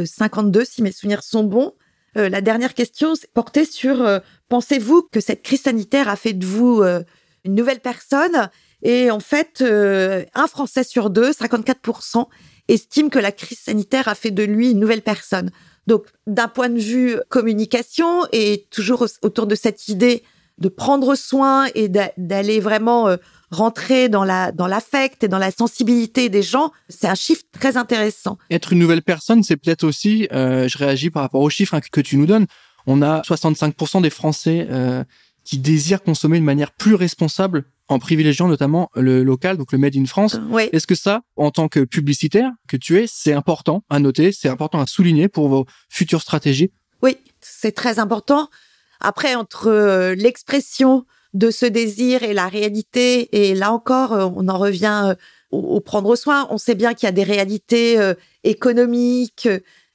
52, 0.07 0.64
si 0.64 0.81
mes 0.81 0.93
souvenirs 0.93 1.23
sont 1.23 1.45
bons, 1.45 1.75
la 2.14 2.40
dernière 2.40 2.73
question 2.73 3.12
portait 3.35 3.66
sur 3.66 4.23
Pensez-vous 4.49 5.09
que 5.11 5.21
cette 5.21 5.43
crise 5.43 5.62
sanitaire 5.62 6.09
a 6.09 6.16
fait 6.16 6.33
de 6.33 6.47
vous 6.47 6.83
euh, 6.83 7.02
une 7.45 7.54
nouvelle 7.54 7.81
personne? 7.81 8.50
Et 8.83 9.11
en 9.11 9.21
fait, 9.21 9.62
euh, 9.62 10.25
un 10.35 10.47
Français 10.47 10.85
sur 10.85 11.11
deux, 11.11 11.31
54%, 11.31 12.26
estime 12.69 13.11
que 13.11 13.19
la 13.19 13.33
crise 13.33 13.59
sanitaire 13.59 14.09
a 14.09 14.14
fait 14.14 14.31
de 14.31 14.43
lui 14.43 14.71
une 14.71 14.78
nouvelle 14.78 15.02
personne. 15.02 15.50
Donc, 15.87 16.07
d'un 16.26 16.49
point 16.49 16.69
de 16.69 16.79
vue 16.79 17.19
communication 17.29 18.26
et 18.33 18.67
toujours 18.71 19.07
autour 19.23 19.47
de 19.47 19.55
cette 19.55 19.88
idée 19.88 20.23
de 20.59 20.69
prendre 20.69 21.17
soin 21.17 21.67
et 21.75 21.88
d'aller 21.88 22.61
vraiment 22.61 23.09
euh, 23.09 23.17
rentrer 23.50 24.09
dans 24.09 24.23
la 24.23 24.53
dans 24.53 24.69
l'affect 24.69 25.25
et 25.25 25.29
dans 25.29 25.38
la 25.38 25.50
sensibilité 25.50 26.29
des 26.29 26.43
gens, 26.43 26.71
c'est 26.88 27.09
un 27.09 27.17
chiffre 27.17 27.43
très 27.53 27.76
intéressant. 27.76 28.38
Être 28.50 28.73
une 28.73 28.79
nouvelle 28.79 29.03
personne, 29.03 29.43
c'est 29.43 29.57
peut-être 29.57 29.85
aussi, 29.85 30.29
je 30.31 30.79
réagis 30.79 31.11
par 31.11 31.23
rapport 31.23 31.41
aux 31.41 31.50
chiffres 31.50 31.75
hein, 31.75 31.81
que 31.81 32.00
tu 32.00 32.17
nous 32.17 32.26
donnes, 32.26 32.47
on 32.87 33.03
a 33.03 33.21
65% 33.23 34.03
des 34.03 34.11
Français 34.11 34.67
euh, 34.71 35.05
qui 35.45 35.59
désirent 35.59 36.03
consommer 36.03 36.38
de 36.38 36.45
manière 36.45 36.73
plus 36.73 36.95
responsable 36.95 37.64
en 37.88 37.99
privilégiant 37.99 38.49
notamment 38.49 38.91
le 38.95 39.23
local, 39.23 39.57
donc 39.57 39.73
le 39.73 39.79
Made 39.79 39.97
in 39.97 40.07
France. 40.07 40.38
Oui. 40.50 40.69
Est-ce 40.73 40.87
que 40.87 40.95
ça, 40.95 41.23
en 41.37 41.50
tant 41.50 41.69
que 41.69 41.81
publicitaire 41.81 42.50
que 42.69 42.76
tu 42.76 42.99
es, 42.99 43.07
c'est 43.07 43.33
important 43.33 43.85
à 43.91 43.99
noter, 43.99 44.33
c'est 44.33 44.49
important 44.49 44.81
à 44.81 44.87
souligner 44.87 45.29
pour 45.29 45.49
vos 45.49 45.67
futures 45.88 46.23
stratégies? 46.23 46.73
Oui, 47.03 47.19
c'est 47.41 47.73
très 47.73 47.99
important. 47.99 48.49
Après, 49.00 49.35
entre 49.35 49.69
euh, 49.69 50.14
l'expression 50.14 51.05
de 51.35 51.50
ce 51.50 51.67
désir 51.67 52.23
et 52.23 52.33
la 52.33 52.49
réalité, 52.49 53.29
et 53.33 53.55
là 53.55 53.73
encore, 53.73 54.12
euh, 54.12 54.29
on 54.35 54.49
en 54.49 54.59
revient 54.59 55.14
au, 55.50 55.81
prendre 55.81 56.17
soin. 56.17 56.47
On 56.50 56.59
sait 56.59 56.75
bien 56.75 56.95
qu'il 56.95 57.07
y 57.07 57.09
a 57.09 57.12
des 57.12 57.23
réalités 57.23 57.97
économiques, 58.43 59.49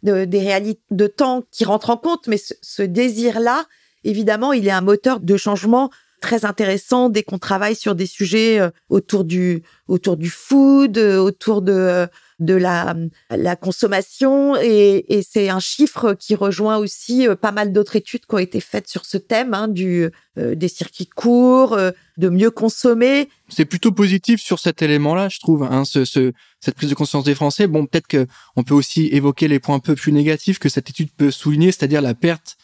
de, 0.03 0.25
des 0.25 0.39
réalités 0.39 0.81
de 0.91 1.07
temps 1.07 1.43
qui 1.51 1.65
rentrent 1.65 1.89
en 1.89 1.97
compte, 1.97 2.27
mais 2.27 2.37
ce, 2.37 2.81
désir-là, 2.81 3.65
évidemment, 4.03 4.53
il 4.53 4.67
est 4.67 4.71
un 4.71 4.81
moteur 4.81 5.19
de 5.19 5.37
changement 5.37 5.89
très 6.19 6.45
intéressant 6.45 7.09
dès 7.09 7.23
qu'on 7.23 7.39
travaille 7.39 7.75
sur 7.75 7.95
des 7.95 8.05
sujets 8.05 8.59
euh, 8.59 8.69
autour 8.89 9.23
du 9.23 9.63
autour 9.87 10.17
du 10.17 10.29
food, 10.29 10.97
euh, 10.97 11.17
autour 11.17 11.61
de 11.61 11.73
euh, 11.73 12.07
de 12.39 12.53
la, 12.53 12.95
la 13.29 13.57
consommation 13.57 14.55
et, 14.55 15.03
et 15.09 15.23
c'est 15.23 15.49
un 15.49 15.59
chiffre 15.59 16.13
qui 16.13 16.35
rejoint 16.35 16.77
aussi 16.77 17.27
pas 17.41 17.51
mal 17.51 17.73
d'autres 17.73 17.97
études 17.97 18.25
qui 18.25 18.33
ont 18.33 18.37
été 18.37 18.61
faites 18.61 18.87
sur 18.87 19.03
ce 19.05 19.17
thème 19.17 19.53
hein, 19.53 19.67
du 19.67 20.09
euh, 20.37 20.55
des 20.55 20.69
circuits 20.69 21.07
courts, 21.07 21.77
de 22.17 22.29
mieux 22.29 22.49
consommer. 22.49 23.27
C'est 23.49 23.65
plutôt 23.65 23.91
positif 23.91 24.39
sur 24.39 24.57
cet 24.59 24.81
élément-là, 24.81 25.27
je 25.27 25.39
trouve. 25.39 25.63
Hein, 25.63 25.83
ce, 25.83 26.05
ce, 26.05 26.31
cette 26.61 26.75
prise 26.75 26.89
de 26.89 26.95
conscience 26.95 27.25
des 27.25 27.35
Français. 27.35 27.67
Bon, 27.67 27.85
peut-être 27.85 28.07
que 28.07 28.25
on 28.55 28.63
peut 28.63 28.73
aussi 28.73 29.09
évoquer 29.11 29.49
les 29.49 29.59
points 29.59 29.75
un 29.75 29.79
peu 29.79 29.95
plus 29.95 30.13
négatifs 30.13 30.59
que 30.59 30.69
cette 30.69 30.89
étude 30.89 31.09
peut 31.11 31.31
souligner, 31.31 31.73
c'est-à-dire 31.73 32.01
la 32.01 32.13
perte 32.13 32.55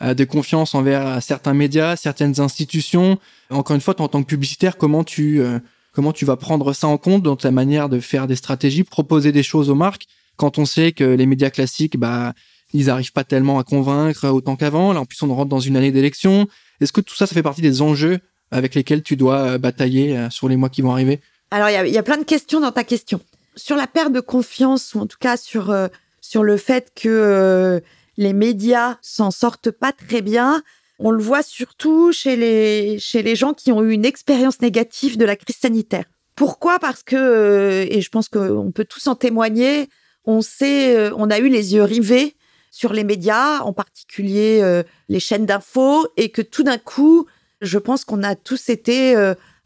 de 0.00 0.24
confiance 0.24 0.74
envers 0.74 1.22
certains 1.22 1.54
médias, 1.54 1.96
certaines 1.96 2.40
institutions. 2.40 3.18
Encore 3.50 3.74
une 3.74 3.82
fois, 3.82 3.94
en 4.00 4.08
tant 4.08 4.22
que 4.22 4.28
publicitaire, 4.28 4.76
comment 4.76 5.04
tu 5.04 5.42
Comment 5.92 6.12
tu 6.12 6.24
vas 6.24 6.36
prendre 6.36 6.72
ça 6.72 6.86
en 6.86 6.98
compte 6.98 7.22
dans 7.22 7.34
ta 7.34 7.50
manière 7.50 7.88
de 7.88 7.98
faire 7.98 8.28
des 8.28 8.36
stratégies, 8.36 8.84
proposer 8.84 9.32
des 9.32 9.42
choses 9.42 9.70
aux 9.70 9.74
marques 9.74 10.06
quand 10.40 10.58
on 10.58 10.64
sait 10.64 10.92
que 10.92 11.04
les 11.04 11.26
médias 11.26 11.50
classiques, 11.50 11.98
bah, 11.98 12.32
ils 12.72 12.86
n'arrivent 12.86 13.12
pas 13.12 13.24
tellement 13.24 13.58
à 13.58 13.64
convaincre 13.64 14.26
autant 14.28 14.56
qu'avant. 14.56 14.94
Là, 14.94 15.00
en 15.00 15.04
plus, 15.04 15.22
on 15.22 15.34
rentre 15.34 15.50
dans 15.50 15.60
une 15.60 15.76
année 15.76 15.92
d'élection. 15.92 16.48
Est-ce 16.80 16.92
que 16.92 17.02
tout 17.02 17.14
ça, 17.14 17.26
ça 17.26 17.34
fait 17.34 17.42
partie 17.42 17.60
des 17.60 17.82
enjeux 17.82 18.20
avec 18.50 18.74
lesquels 18.74 19.02
tu 19.02 19.16
dois 19.16 19.36
euh, 19.40 19.58
batailler 19.58 20.16
euh, 20.16 20.30
sur 20.30 20.48
les 20.48 20.56
mois 20.56 20.70
qui 20.70 20.80
vont 20.80 20.92
arriver? 20.92 21.20
Alors, 21.50 21.68
il 21.68 21.92
y 21.92 21.98
a, 21.98 22.02
plein 22.02 22.16
de 22.16 22.24
questions 22.24 22.60
dans 22.60 22.72
ta 22.72 22.84
question. 22.84 23.20
Sur 23.54 23.76
la 23.76 23.86
perte 23.86 24.12
de 24.12 24.20
confiance, 24.20 24.94
ou 24.94 25.00
en 25.00 25.06
tout 25.06 25.18
cas 25.20 25.36
sur, 25.36 25.70
euh, 25.70 25.88
sur 26.22 26.42
le 26.42 26.56
fait 26.56 26.90
que 26.94 27.82
les 28.20 28.34
médias 28.34 28.98
s'en 29.00 29.30
sortent 29.30 29.70
pas 29.70 29.92
très 29.92 30.20
bien, 30.20 30.62
on 30.98 31.10
le 31.10 31.22
voit 31.22 31.42
surtout 31.42 32.12
chez 32.12 32.36
les, 32.36 32.98
chez 32.98 33.22
les 33.22 33.34
gens 33.34 33.54
qui 33.54 33.72
ont 33.72 33.82
eu 33.82 33.92
une 33.92 34.04
expérience 34.04 34.60
négative 34.60 35.16
de 35.16 35.24
la 35.24 35.36
crise 35.36 35.56
sanitaire. 35.56 36.04
Pourquoi? 36.36 36.78
Parce 36.78 37.02
que, 37.02 37.16
euh, 37.16 37.86
et 37.88 38.02
je 38.02 38.10
pense 38.10 38.28
qu'on 38.28 38.72
peut 38.72 38.84
tous 38.84 39.06
en 39.06 39.14
témoigner, 39.14 39.88
on 40.26 40.42
sait, 40.42 40.98
euh, 40.98 41.14
on 41.16 41.30
a 41.30 41.38
eu 41.38 41.48
les 41.48 41.72
yeux 41.74 41.82
rivés 41.82 42.36
sur 42.70 42.92
les 42.92 43.04
médias, 43.04 43.60
en 43.60 43.72
particulier 43.72 44.60
euh, 44.62 44.82
les 45.08 45.18
chaînes 45.18 45.46
d'infos, 45.46 46.06
et 46.18 46.28
que 46.28 46.42
tout 46.42 46.62
d'un 46.62 46.78
coup, 46.78 47.24
je 47.62 47.78
pense 47.78 48.04
qu'on 48.04 48.22
a 48.22 48.34
tous 48.34 48.68
été 48.68 49.16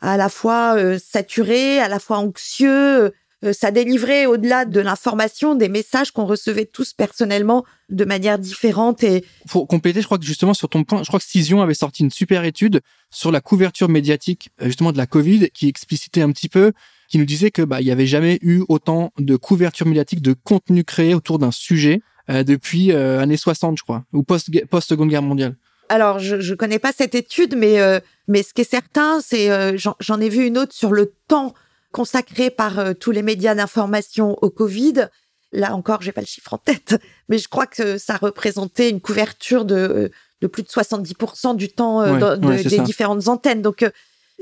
à 0.00 0.16
la 0.16 0.28
fois 0.28 0.76
saturés, 0.98 1.80
à 1.80 1.88
la 1.88 1.98
fois 1.98 2.18
anxieux, 2.18 3.12
ça 3.52 3.70
délivrait 3.70 4.26
au-delà 4.26 4.64
de 4.64 4.80
l'information 4.80 5.54
des 5.54 5.68
messages 5.68 6.10
qu'on 6.10 6.24
recevait 6.24 6.64
tous 6.64 6.92
personnellement 6.92 7.64
de 7.90 8.04
manière 8.04 8.38
différente 8.38 9.04
et 9.04 9.24
pour 9.48 9.68
compléter 9.68 10.00
je 10.00 10.06
crois 10.06 10.18
que 10.18 10.24
justement 10.24 10.54
sur 10.54 10.68
ton 10.68 10.84
point 10.84 11.02
je 11.02 11.08
crois 11.08 11.20
que 11.20 11.26
Cision 11.26 11.60
avait 11.60 11.74
sorti 11.74 12.02
une 12.02 12.10
super 12.10 12.44
étude 12.44 12.80
sur 13.10 13.30
la 13.30 13.40
couverture 13.40 13.88
médiatique 13.88 14.50
euh, 14.62 14.66
justement 14.66 14.92
de 14.92 14.98
la 14.98 15.06
Covid 15.06 15.50
qui 15.50 15.68
explicitait 15.68 16.22
un 16.22 16.32
petit 16.32 16.48
peu 16.48 16.72
qui 17.08 17.18
nous 17.18 17.26
disait 17.26 17.50
que 17.50 17.62
bah 17.62 17.80
il 17.80 17.86
y 17.86 17.90
avait 17.90 18.06
jamais 18.06 18.38
eu 18.42 18.62
autant 18.68 19.12
de 19.18 19.36
couverture 19.36 19.86
médiatique 19.86 20.22
de 20.22 20.32
contenu 20.32 20.84
créé 20.84 21.14
autour 21.14 21.38
d'un 21.38 21.52
sujet 21.52 22.00
euh, 22.30 22.42
depuis 22.42 22.92
années 22.92 23.36
60 23.36 23.78
je 23.78 23.82
crois 23.82 24.04
ou 24.12 24.22
post 24.22 24.48
post 24.68 24.88
Seconde 24.88 25.10
Guerre 25.10 25.22
mondiale. 25.22 25.56
Alors 25.88 26.18
je 26.18 26.40
je 26.40 26.54
connais 26.54 26.78
pas 26.78 26.92
cette 26.92 27.14
étude, 27.14 27.56
mais 27.56 27.80
euh, 27.80 28.00
mais 28.28 28.42
ce 28.42 28.54
qui 28.54 28.62
est 28.62 28.70
certain, 28.70 29.20
c'est 29.20 29.50
euh, 29.50 29.76
j'en 29.76 30.20
ai 30.20 30.28
vu 30.28 30.46
une 30.46 30.58
autre 30.58 30.72
sur 30.72 30.92
le 30.92 31.12
temps 31.28 31.54
consacré 31.94 32.50
par 32.50 32.78
euh, 32.78 32.92
tous 32.92 33.12
les 33.12 33.22
médias 33.22 33.54
d'information 33.54 34.36
au 34.42 34.50
Covid. 34.50 35.08
Là 35.52 35.74
encore, 35.74 36.02
j'ai 36.02 36.12
pas 36.12 36.20
le 36.20 36.26
chiffre 36.26 36.52
en 36.52 36.58
tête, 36.58 37.00
mais 37.28 37.38
je 37.38 37.48
crois 37.48 37.66
que 37.66 37.96
ça 37.96 38.16
représentait 38.16 38.90
une 38.90 39.00
couverture 39.00 39.64
de 39.64 40.10
de 40.40 40.46
plus 40.48 40.62
de 40.62 40.68
70% 40.68 41.56
du 41.56 41.70
temps 41.70 42.02
des 42.36 42.80
différentes 42.80 43.28
antennes. 43.28 43.62
Donc 43.62 43.88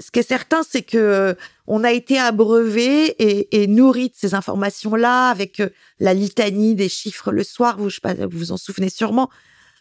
ce 0.01 0.11
qui 0.11 0.19
est 0.19 0.29
certain, 0.29 0.63
c'est 0.69 0.83
que 0.83 1.37
on 1.69 1.85
a 1.85 1.93
été 1.93 2.19
abreuvé 2.19 3.05
et, 3.23 3.63
et 3.63 3.67
nourri 3.69 4.09
de 4.09 4.15
ces 4.17 4.35
informations-là 4.35 5.29
avec 5.29 5.63
la 6.01 6.15
litanie 6.15 6.75
des 6.75 6.89
chiffres 6.89 7.31
le 7.31 7.45
soir. 7.45 7.77
Vous, 7.79 7.89
je 7.89 7.97
sais 7.97 8.01
pas, 8.01 8.15
vous 8.15 8.39
vous 8.39 8.53
en 8.53 8.57
souvenez 8.57 8.89
sûrement. 8.89 9.31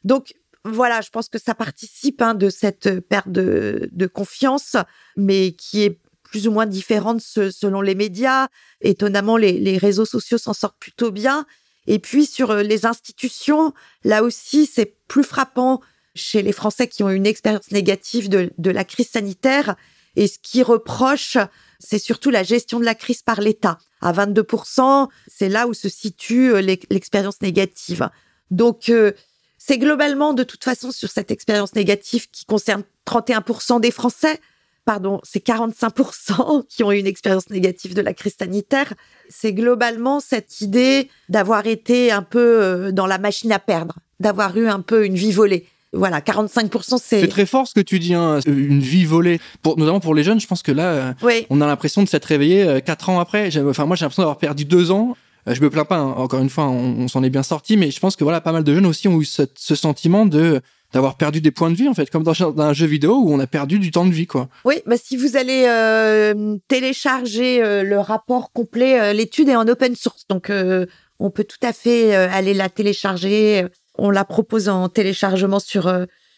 Donc 0.04 0.36
voilà, 0.64 1.02
je 1.02 1.10
pense 1.10 1.28
que 1.28 1.40
ça 1.40 1.56
participe 1.56 2.22
hein, 2.22 2.36
de 2.36 2.50
cette 2.50 3.00
perte 3.00 3.30
de, 3.30 4.08
confiance, 4.14 4.76
mais 5.18 5.54
qui 5.54 5.84
est 5.84 6.00
plus 6.32 6.48
ou 6.48 6.52
moins 6.52 6.66
différente 6.66 7.22
selon 7.22 7.82
les 7.82 7.94
médias. 7.94 8.48
Étonnamment, 8.80 9.36
les, 9.36 9.78
réseaux 9.78 10.06
sociaux 10.06 10.38
s'en 10.38 10.54
sortent 10.54 10.80
plutôt 10.80 11.12
bien. 11.12 11.46
Et 11.88 12.00
puis 12.00 12.26
sur 12.26 12.52
euh, 12.52 12.64
les 12.64 12.86
institutions, 12.86 13.74
là 14.06 14.24
aussi, 14.24 14.66
c'est 14.66 14.96
plus 15.08 15.24
frappant 15.24 15.82
chez 16.16 16.42
les 16.42 16.54
Français 16.54 16.88
qui 16.88 17.04
ont 17.04 17.10
une 17.10 17.26
expérience 17.26 17.72
négative 17.72 18.30
de, 18.30 18.52
de 18.58 18.72
la 18.72 18.86
crise 18.86 19.10
sanitaire. 19.10 19.76
Et 20.16 20.28
ce 20.28 20.40
qui 20.42 20.64
reproche, 20.64 21.38
c'est 21.80 22.00
surtout 22.00 22.30
la 22.30 22.44
gestion 22.44 22.80
de 22.80 22.86
la 22.86 22.96
crise 22.96 23.24
par 23.24 23.42
l'État. 23.42 23.78
À 24.00 24.14
22%, 24.14 25.10
c'est 25.28 25.50
là 25.50 25.68
où 25.68 25.74
se 25.74 25.90
situe 25.90 26.54
euh, 26.54 26.62
l'expérience 26.62 27.42
négative. 27.42 28.10
Donc, 28.52 28.90
euh, 28.90 29.12
c'est 29.58 29.78
globalement, 29.78 30.34
de 30.34 30.44
toute 30.44 30.64
façon, 30.64 30.92
sur 30.92 31.10
cette 31.10 31.30
expérience 31.30 31.76
négative 31.76 32.30
qui 32.32 32.46
concerne 32.46 32.84
31% 33.06 33.82
des 33.82 33.92
Français, 33.92 34.40
pardon, 34.92 35.22
c'est 35.24 35.42
45% 35.46 36.66
qui 36.70 36.84
ont 36.84 36.92
eu 36.92 37.00
une 37.00 37.08
expérience 37.08 37.50
négative 37.50 37.94
de 37.94 38.02
la 38.02 38.14
crise 38.14 38.36
sanitaire. 38.38 38.94
C'est 39.30 39.54
globalement 39.54 40.20
cette 40.20 40.60
idée 40.60 41.10
d'avoir 41.30 41.66
été 41.66 42.12
un 42.12 42.24
peu 42.24 42.62
euh, 42.62 42.92
dans 42.92 43.08
la 43.08 43.18
machine 43.18 43.54
à 43.54 43.60
perdre, 43.60 43.96
d'avoir 44.20 44.58
eu 44.58 44.68
un 44.68 44.82
peu 44.82 45.06
une 45.06 45.16
vie 45.16 45.32
volée. 45.32 45.66
Voilà, 45.94 46.20
45%, 46.20 47.00
c'est... 47.02 47.22
C'est 47.22 47.28
très 47.30 47.46
fort 47.46 47.70
ce 47.70 47.74
que 47.74 47.80
tu 47.80 48.00
dis, 48.00 48.14
hein, 48.14 48.42
une 48.46 48.82
vie 48.82 49.06
volée. 49.06 49.40
Pour, 49.62 49.78
notamment 49.78 50.02
pour 50.02 50.14
les 50.14 50.24
jeunes, 50.24 50.42
je 50.42 50.48
pense 50.48 50.62
que 50.62 50.74
là, 50.74 51.16
euh, 51.24 51.42
on 51.50 51.62
a 51.62 51.68
l'impression 51.68 52.04
de 52.04 52.10
s'être 52.10 52.26
réveillé 52.26 52.64
euh, 52.64 52.80
quatre 52.82 53.08
ans 53.08 53.22
après. 53.22 53.50
Enfin, 53.66 53.86
moi, 53.86 53.96
j'ai 53.96 54.04
l'impression 54.04 54.24
d'avoir 54.24 54.40
perdu 54.40 54.66
deux 54.66 54.92
ans 54.92 55.16
euh, 55.48 55.56
je 55.56 55.62
me 55.62 55.70
plains 55.70 55.86
pas, 55.86 55.98
hein. 55.98 56.14
encore 56.18 56.40
une 56.40 56.50
fois, 56.50 56.68
on, 56.70 57.08
s'en 57.08 57.24
est 57.24 57.30
bien 57.30 57.44
sorti, 57.44 57.78
mais 57.78 57.92
je 57.92 58.00
pense 58.00 58.16
que 58.16 58.24
voilà, 58.24 58.42
pas 58.42 58.52
mal 58.52 58.64
de 58.64 58.74
jeunes 58.74 58.86
aussi 58.86 59.08
ont 59.08 59.20
eu 59.20 59.26
ce, 59.26 59.46
sentiment 59.76 60.26
de 60.26 60.62
d'avoir 60.94 61.16
perdu 61.16 61.42
des 61.42 61.52
points 61.52 61.70
de 61.70 61.76
vie 61.76 61.88
en 61.88 61.94
fait, 61.94 62.10
comme 62.10 62.24
dans, 62.24 62.62
un 62.62 62.74
jeu 62.74 62.86
vidéo 62.86 63.16
où 63.16 63.34
on 63.34 63.40
a 63.40 63.48
perdu 63.48 63.80
du 63.80 63.92
temps 63.92 64.06
de 64.06 64.12
vie 64.12 64.28
quoi. 64.28 64.50
Oui, 64.66 64.76
bah 64.86 64.96
si 65.02 65.18
vous 65.18 65.38
allez 65.38 65.66
euh, 65.68 66.58
télécharger 66.68 67.64
euh, 67.64 67.84
le 67.84 68.00
rapport 68.00 68.52
complet, 68.52 69.14
l'étude 69.14 69.50
est 69.50 69.56
en 69.56 69.68
open 69.68 69.96
source, 69.96 70.28
donc 70.28 70.52
on 71.20 71.30
peut 71.30 71.44
tout 71.44 71.66
à 71.66 71.74
fait 71.74 72.16
aller 72.16 72.54
la 72.54 72.70
télécharger. 72.70 73.66
On 73.98 74.10
la 74.10 74.26
propose 74.26 74.70
en 74.70 74.90
téléchargement 74.90 75.60
sur 75.60 75.94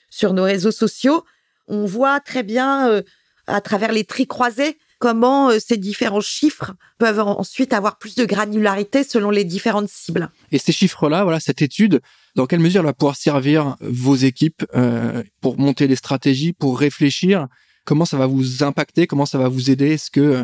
sur 0.09 0.33
nos 0.33 0.43
réseaux 0.43 0.71
sociaux. 0.71 1.23
On 1.67 1.85
voit 1.85 2.19
très 2.19 2.43
bien 2.43 3.01
à 3.47 3.61
travers 3.61 3.91
les 3.91 4.03
tri 4.03 4.27
croisés 4.27 4.77
comment 5.03 5.49
euh, 5.49 5.57
ces 5.59 5.75
différents 5.75 6.21
chiffres 6.21 6.71
peuvent 6.97 7.19
ensuite 7.19 7.73
avoir 7.73 7.97
plus 7.97 8.15
de 8.15 8.23
granularité 8.23 9.03
selon 9.03 9.31
les 9.31 9.43
différentes 9.43 9.89
cibles. 9.89 10.29
Et 10.53 10.57
ces 10.59 10.71
chiffres-là, 10.71 11.25
voilà, 11.25 11.41
cette 11.41 11.61
étude, 11.61 11.99
dans 12.35 12.45
quelle 12.45 12.59
mesure 12.59 12.83
va 12.83 12.93
pouvoir 12.93 13.15
servir 13.15 13.75
vos 13.81 14.15
équipes 14.15 14.65
euh, 14.75 15.23
pour 15.41 15.59
monter 15.59 15.87
des 15.87 15.95
stratégies, 15.95 16.53
pour 16.53 16.79
réfléchir? 16.79 17.47
Comment 17.85 18.05
ça 18.05 18.17
va 18.17 18.27
vous 18.27 18.63
impacter? 18.63 19.07
Comment 19.07 19.25
ça 19.25 19.37
va 19.37 19.49
vous 19.49 19.69
aider? 19.69 19.91
Est-ce 19.91 20.09
que 20.09 20.19
euh, 20.19 20.43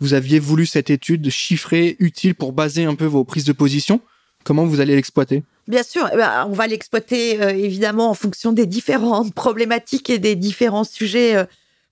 vous 0.00 0.14
aviez 0.14 0.38
voulu 0.38 0.66
cette 0.66 0.90
étude 0.90 1.28
chiffrée, 1.30 1.96
utile 1.98 2.34
pour 2.34 2.52
baser 2.52 2.84
un 2.84 2.94
peu 2.94 3.04
vos 3.04 3.24
prises 3.24 3.44
de 3.44 3.52
position? 3.52 4.00
Comment 4.44 4.64
vous 4.64 4.80
allez 4.80 4.94
l'exploiter? 4.94 5.42
Bien 5.66 5.82
sûr, 5.82 6.08
eh 6.12 6.16
ben, 6.16 6.46
on 6.48 6.52
va 6.52 6.66
l'exploiter 6.66 7.32
évidemment 7.62 8.08
en 8.08 8.14
fonction 8.14 8.52
des 8.52 8.64
différentes 8.64 9.34
problématiques 9.34 10.08
et 10.08 10.18
des 10.18 10.36
différents 10.36 10.84
sujets 10.84 11.44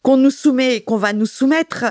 qu'on 0.02 0.16
nous 0.16 0.30
soumet 0.30 0.76
et 0.76 0.80
qu'on 0.82 0.96
va 0.96 1.12
nous 1.12 1.26
soumettre. 1.26 1.84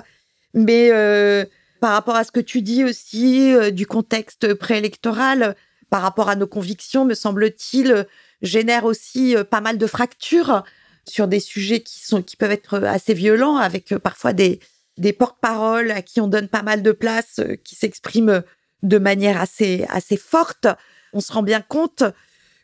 Mais 0.56 0.89
euh, 0.91 1.44
par 1.82 1.91
rapport 1.91 2.15
à 2.15 2.24
ce 2.24 2.32
que 2.32 2.39
tu 2.39 2.62
dis 2.62 2.84
aussi 2.84 3.54
euh, 3.54 3.70
du 3.70 3.86
contexte 3.86 4.54
préélectoral, 4.54 5.56
par 5.89 6.02
rapport 6.02 6.30
à 6.30 6.36
nos 6.36 6.48
convictions, 6.48 7.06
me 7.06 7.13
semble-t-il, 7.13 8.08
génère 8.41 8.86
aussi 8.86 9.36
euh, 9.36 9.43
pas 9.43 9.62
mal 9.62 9.78
de 9.78 9.88
fractures 9.88 10.63
sur 11.08 11.28
des 11.28 11.39
sujets 11.39 11.82
qui 11.82 12.00
sont 12.00 12.21
qui 12.21 12.36
peuvent 12.36 12.52
être 12.52 12.84
assez 12.84 13.13
violents, 13.13 13.58
avec 13.58 13.95
parfois 13.98 14.34
des 14.34 14.60
des 14.98 15.13
porte-paroles 15.13 15.91
à 15.91 16.02
qui 16.02 16.21
on 16.21 16.28
donne 16.28 16.48
pas 16.48 16.63
mal 16.63 16.82
de 16.82 16.91
place, 16.91 17.41
qui 17.63 17.76
s'expriment 17.76 18.43
de 18.82 18.98
manière 18.98 19.39
assez 19.39 19.86
assez 19.89 20.17
forte. 20.17 20.67
On 21.13 21.19
se 21.19 21.32
rend 21.32 21.43
bien 21.43 21.62
compte 21.62 22.04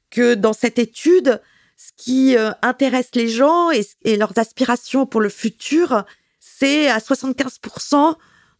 que 0.10 0.34
dans 0.34 0.53
cette 0.53 0.79
étude, 0.79 1.41
ce 1.77 1.91
qui 1.97 2.36
intéresse 2.62 3.10
les 3.15 3.27
gens 3.27 3.69
et, 3.71 3.86
et 4.03 4.17
leurs 4.17 4.38
aspirations 4.38 5.05
pour 5.05 5.21
le 5.21 5.29
futur, 5.29 6.03
c'est 6.39 6.89
à 6.89 6.97
75% 6.99 8.15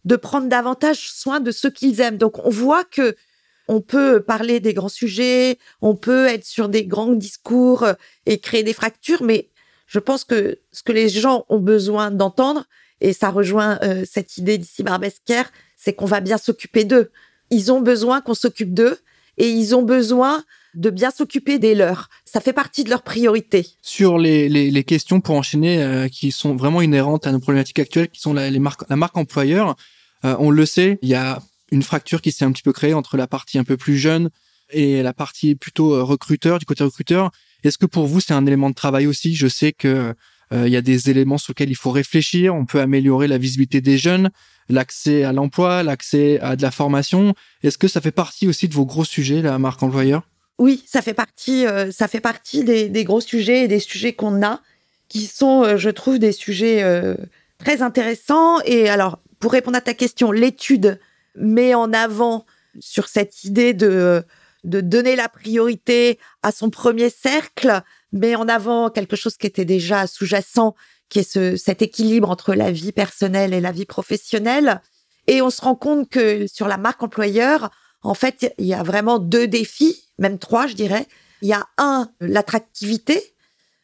de 0.06 0.16
prendre 0.16 0.48
davantage 0.48 1.12
soin 1.12 1.40
de 1.40 1.52
ceux 1.52 1.70
qu'ils 1.70 2.02
aiment. 2.02 2.18
Donc 2.18 2.44
on 2.46 2.50
voit 2.50 2.84
que 2.84 3.16
on 3.72 3.80
peut 3.80 4.22
parler 4.22 4.60
des 4.60 4.74
grands 4.74 4.90
sujets, 4.90 5.58
on 5.82 5.96
peut 5.96 6.28
être 6.28 6.44
sur 6.44 6.68
des 6.68 6.86
grands 6.86 7.14
discours 7.14 7.84
euh, 7.84 7.94
et 8.26 8.38
créer 8.38 8.64
des 8.64 8.74
fractures, 8.74 9.24
mais 9.24 9.50
je 9.88 9.98
pense 10.00 10.26
que 10.26 10.60
ce 10.74 10.84
que 10.84 10.92
les 10.92 11.08
gens 11.08 11.46
ont 11.48 11.60
besoin 11.60 12.12
d'entendre, 12.12 12.66
et 13.00 13.14
ça 13.14 13.30
rejoint 13.30 13.80
euh, 13.82 14.04
cette 14.06 14.38
idée 14.38 14.58
d'ici 14.58 14.84
Barbesquer, 14.84 15.44
c'est 15.78 15.94
qu'on 15.94 16.06
va 16.06 16.20
bien 16.20 16.38
s'occuper 16.38 16.84
d'eux. 16.84 17.12
Ils 17.50 17.72
ont 17.72 17.80
besoin 17.80 18.20
qu'on 18.20 18.34
s'occupe 18.34 18.74
d'eux 18.74 19.00
et 19.38 19.50
ils 19.50 19.74
ont 19.74 19.84
besoin 19.84 20.44
de 20.74 20.90
bien 20.90 21.10
s'occuper 21.10 21.58
des 21.58 21.74
leurs. 21.74 22.10
Ça 22.26 22.42
fait 22.42 22.54
partie 22.54 22.84
de 22.84 22.90
leurs 22.90 23.04
priorités. 23.04 23.68
Sur 23.82 24.18
les, 24.18 24.84
questions 24.84 25.22
pour 25.22 25.36
enchaîner 25.36 25.82
euh, 25.82 26.10
qui 26.10 26.32
sont 26.32 26.58
vraiment 26.58 26.82
inhérentes 26.82 27.26
à 27.26 27.32
nos 27.32 27.40
problématiques 27.40 27.80
actuelles, 27.80 28.10
qui 28.10 28.20
sont 28.20 28.34
la, 28.34 28.50
les 28.50 28.60
marques, 28.60 28.84
la 28.90 28.98
marque 28.98 29.18
employeur, 29.18 29.78
on 30.24 30.52
le 30.52 30.68
sait, 30.68 31.00
il 31.02 31.10
y 31.10 31.16
a 31.16 31.42
une 31.72 31.84
fracture 31.84 32.22
qui 32.22 32.32
s'est 32.32 32.46
un 32.46 32.52
petit 32.52 32.64
peu 32.64 32.74
créée 32.74 32.94
entre 32.94 33.18
la 33.18 33.28
partie 33.28 33.58
un 33.58 33.64
peu 33.64 33.78
plus 33.78 33.98
jeune 33.98 34.30
et 34.70 35.04
la 35.04 35.14
partie 35.14 35.56
plutôt 35.56 35.94
euh, 35.94 36.04
recruteur, 36.04 36.60
du 36.60 36.66
côté 36.66 36.84
recruteur. 36.84 37.32
Est-ce 37.64 37.78
que 37.78 37.86
pour 37.86 38.08
vous, 38.08 38.20
c'est 38.20 38.34
un 38.34 38.46
élément 38.46 38.70
de 38.70 38.76
travail 38.76 39.08
aussi? 39.08 39.36
Je 39.36 39.48
sais 39.48 39.72
que 39.72 40.14
il 40.54 40.68
y 40.68 40.76
a 40.76 40.82
des 40.82 41.10
éléments 41.10 41.38
sur 41.38 41.52
lesquels 41.52 41.70
il 41.70 41.78
faut 41.78 41.92
réfléchir. 41.92 42.54
On 42.54 42.66
peut 42.66 42.82
améliorer 42.82 43.30
la 43.30 43.38
visibilité 43.38 43.80
des 43.80 43.98
jeunes, 43.98 44.32
l'accès 44.68 45.24
à 45.24 45.32
l'emploi, 45.32 45.82
l'accès 45.82 46.42
à 46.42 46.58
de 46.58 46.62
la 46.62 46.72
formation. 46.72 47.36
Est-ce 47.64 47.78
que 47.78 47.88
ça 47.88 48.02
fait 48.02 48.12
partie 48.12 48.50
aussi 48.50 48.68
de 48.68 48.74
vos 48.74 48.86
gros 48.86 49.06
sujets, 49.06 49.42
la 49.42 49.58
marque 49.60 49.82
employeur? 49.82 50.24
Oui, 50.62 50.84
ça 50.86 51.02
fait 51.02 51.16
partie, 51.16 51.66
euh, 51.66 51.92
ça 51.92 52.08
fait 52.08 52.20
partie 52.20 52.64
des, 52.64 53.04
gros 53.04 53.20
sujets 53.20 53.64
et 53.64 53.68
des 53.68 53.80
sujets 53.80 54.14
qu'on 54.14 54.44
a, 54.44 54.62
qui 55.10 55.26
sont, 55.26 55.64
euh, 55.64 55.78
je 55.78 55.90
trouve, 55.90 56.20
des 56.20 56.32
sujets 56.32 56.84
euh, 56.84 57.16
très 57.58 57.82
intéressants. 57.82 58.62
Et 58.66 58.88
alors, 58.88 59.18
pour 59.40 59.54
répondre 59.54 59.78
à 59.78 59.82
ta 59.82 59.96
question, 59.96 60.32
l'étude 60.32 61.00
met 61.36 61.74
en 61.74 61.94
avant 61.94 62.46
sur 62.80 63.08
cette 63.08 63.44
idée 63.44 63.74
de 63.74 64.24
de 64.64 64.82
donner 64.82 65.16
la 65.16 65.30
priorité 65.30 66.20
à 66.44 66.52
son 66.52 66.70
premier 66.70 67.10
cercle, 67.10 67.82
met 68.12 68.36
en 68.36 68.48
avant 68.48 68.90
quelque 68.90 69.16
chose 69.16 69.38
qui 69.38 69.48
était 69.48 69.66
déjà 69.66 70.08
sous-jacent, 70.08 70.76
qui 71.10 71.20
est 71.20 71.30
ce, 71.30 71.56
cet 71.56 71.82
équilibre 71.82 72.30
entre 72.30 72.54
la 72.54 72.72
vie 72.72 72.92
personnelle 72.92 73.54
et 73.54 73.62
la 73.62 73.72
vie 73.72 73.86
professionnelle. 73.86 74.82
Et 75.28 75.42
on 75.42 75.50
se 75.50 75.62
rend 75.62 75.76
compte 75.76 76.10
que 76.10 76.48
sur 76.48 76.68
la 76.68 76.78
marque 76.78 77.02
employeur, 77.04 77.72
en 78.04 78.14
fait, 78.14 78.54
il 78.58 78.66
y 78.66 78.74
a 78.74 78.84
vraiment 78.84 79.20
deux 79.20 79.48
défis, 79.48 80.10
même 80.18 80.40
trois, 80.40 80.68
je 80.68 80.74
dirais. 80.74 81.08
Il 81.42 81.48
y 81.48 81.54
a 81.54 81.68
un, 81.78 82.12
l'attractivité. 82.20 83.34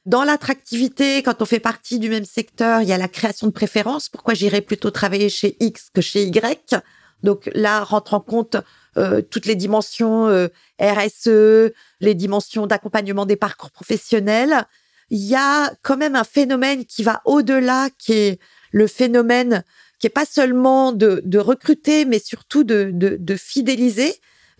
Dans 0.05 0.23
l'attractivité, 0.23 1.21
quand 1.21 1.41
on 1.41 1.45
fait 1.45 1.59
partie 1.59 1.99
du 1.99 2.09
même 2.09 2.25
secteur, 2.25 2.81
il 2.81 2.87
y 2.87 2.93
a 2.93 2.97
la 2.97 3.07
création 3.07 3.47
de 3.47 3.51
préférences. 3.51 4.09
Pourquoi 4.09 4.33
j'irais 4.33 4.61
plutôt 4.61 4.89
travailler 4.89 5.29
chez 5.29 5.57
X 5.59 5.89
que 5.93 6.01
chez 6.01 6.23
Y? 6.25 6.75
Donc 7.23 7.49
là, 7.53 7.83
rentre 7.83 8.13
en 8.13 8.19
compte 8.19 8.57
euh, 8.97 9.21
toutes 9.21 9.45
les 9.45 9.55
dimensions 9.55 10.27
euh, 10.27 10.47
RSE, 10.79 11.71
les 11.99 12.13
dimensions 12.15 12.67
d'accompagnement 12.67 13.25
des 13.25 13.35
parcours 13.35 13.71
professionnels. 13.71 14.65
Il 15.09 15.23
y 15.23 15.35
a 15.35 15.73
quand 15.81 15.97
même 15.97 16.15
un 16.15 16.23
phénomène 16.23 16.85
qui 16.85 17.03
va 17.03 17.21
au-delà, 17.25 17.89
qui 17.97 18.13
est 18.13 18.39
le 18.71 18.87
phénomène 18.87 19.63
qui 19.99 20.07
est 20.07 20.11
pas 20.11 20.25
seulement 20.25 20.91
de, 20.91 21.21
de 21.25 21.39
recruter, 21.39 22.05
mais 22.05 22.19
surtout 22.19 22.63
de, 22.63 22.91
de, 22.93 23.17
de, 23.19 23.35
fidéliser. 23.35 24.15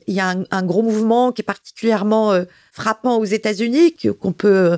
Il 0.07 0.15
y 0.15 0.19
a 0.19 0.29
un, 0.29 0.43
un, 0.49 0.63
gros 0.63 0.81
mouvement 0.81 1.31
qui 1.31 1.41
est 1.41 1.45
particulièrement 1.45 2.31
euh, 2.31 2.45
frappant 2.71 3.17
aux 3.17 3.25
États-Unis, 3.25 3.95
qu'on 4.19 4.31
peut 4.31 4.77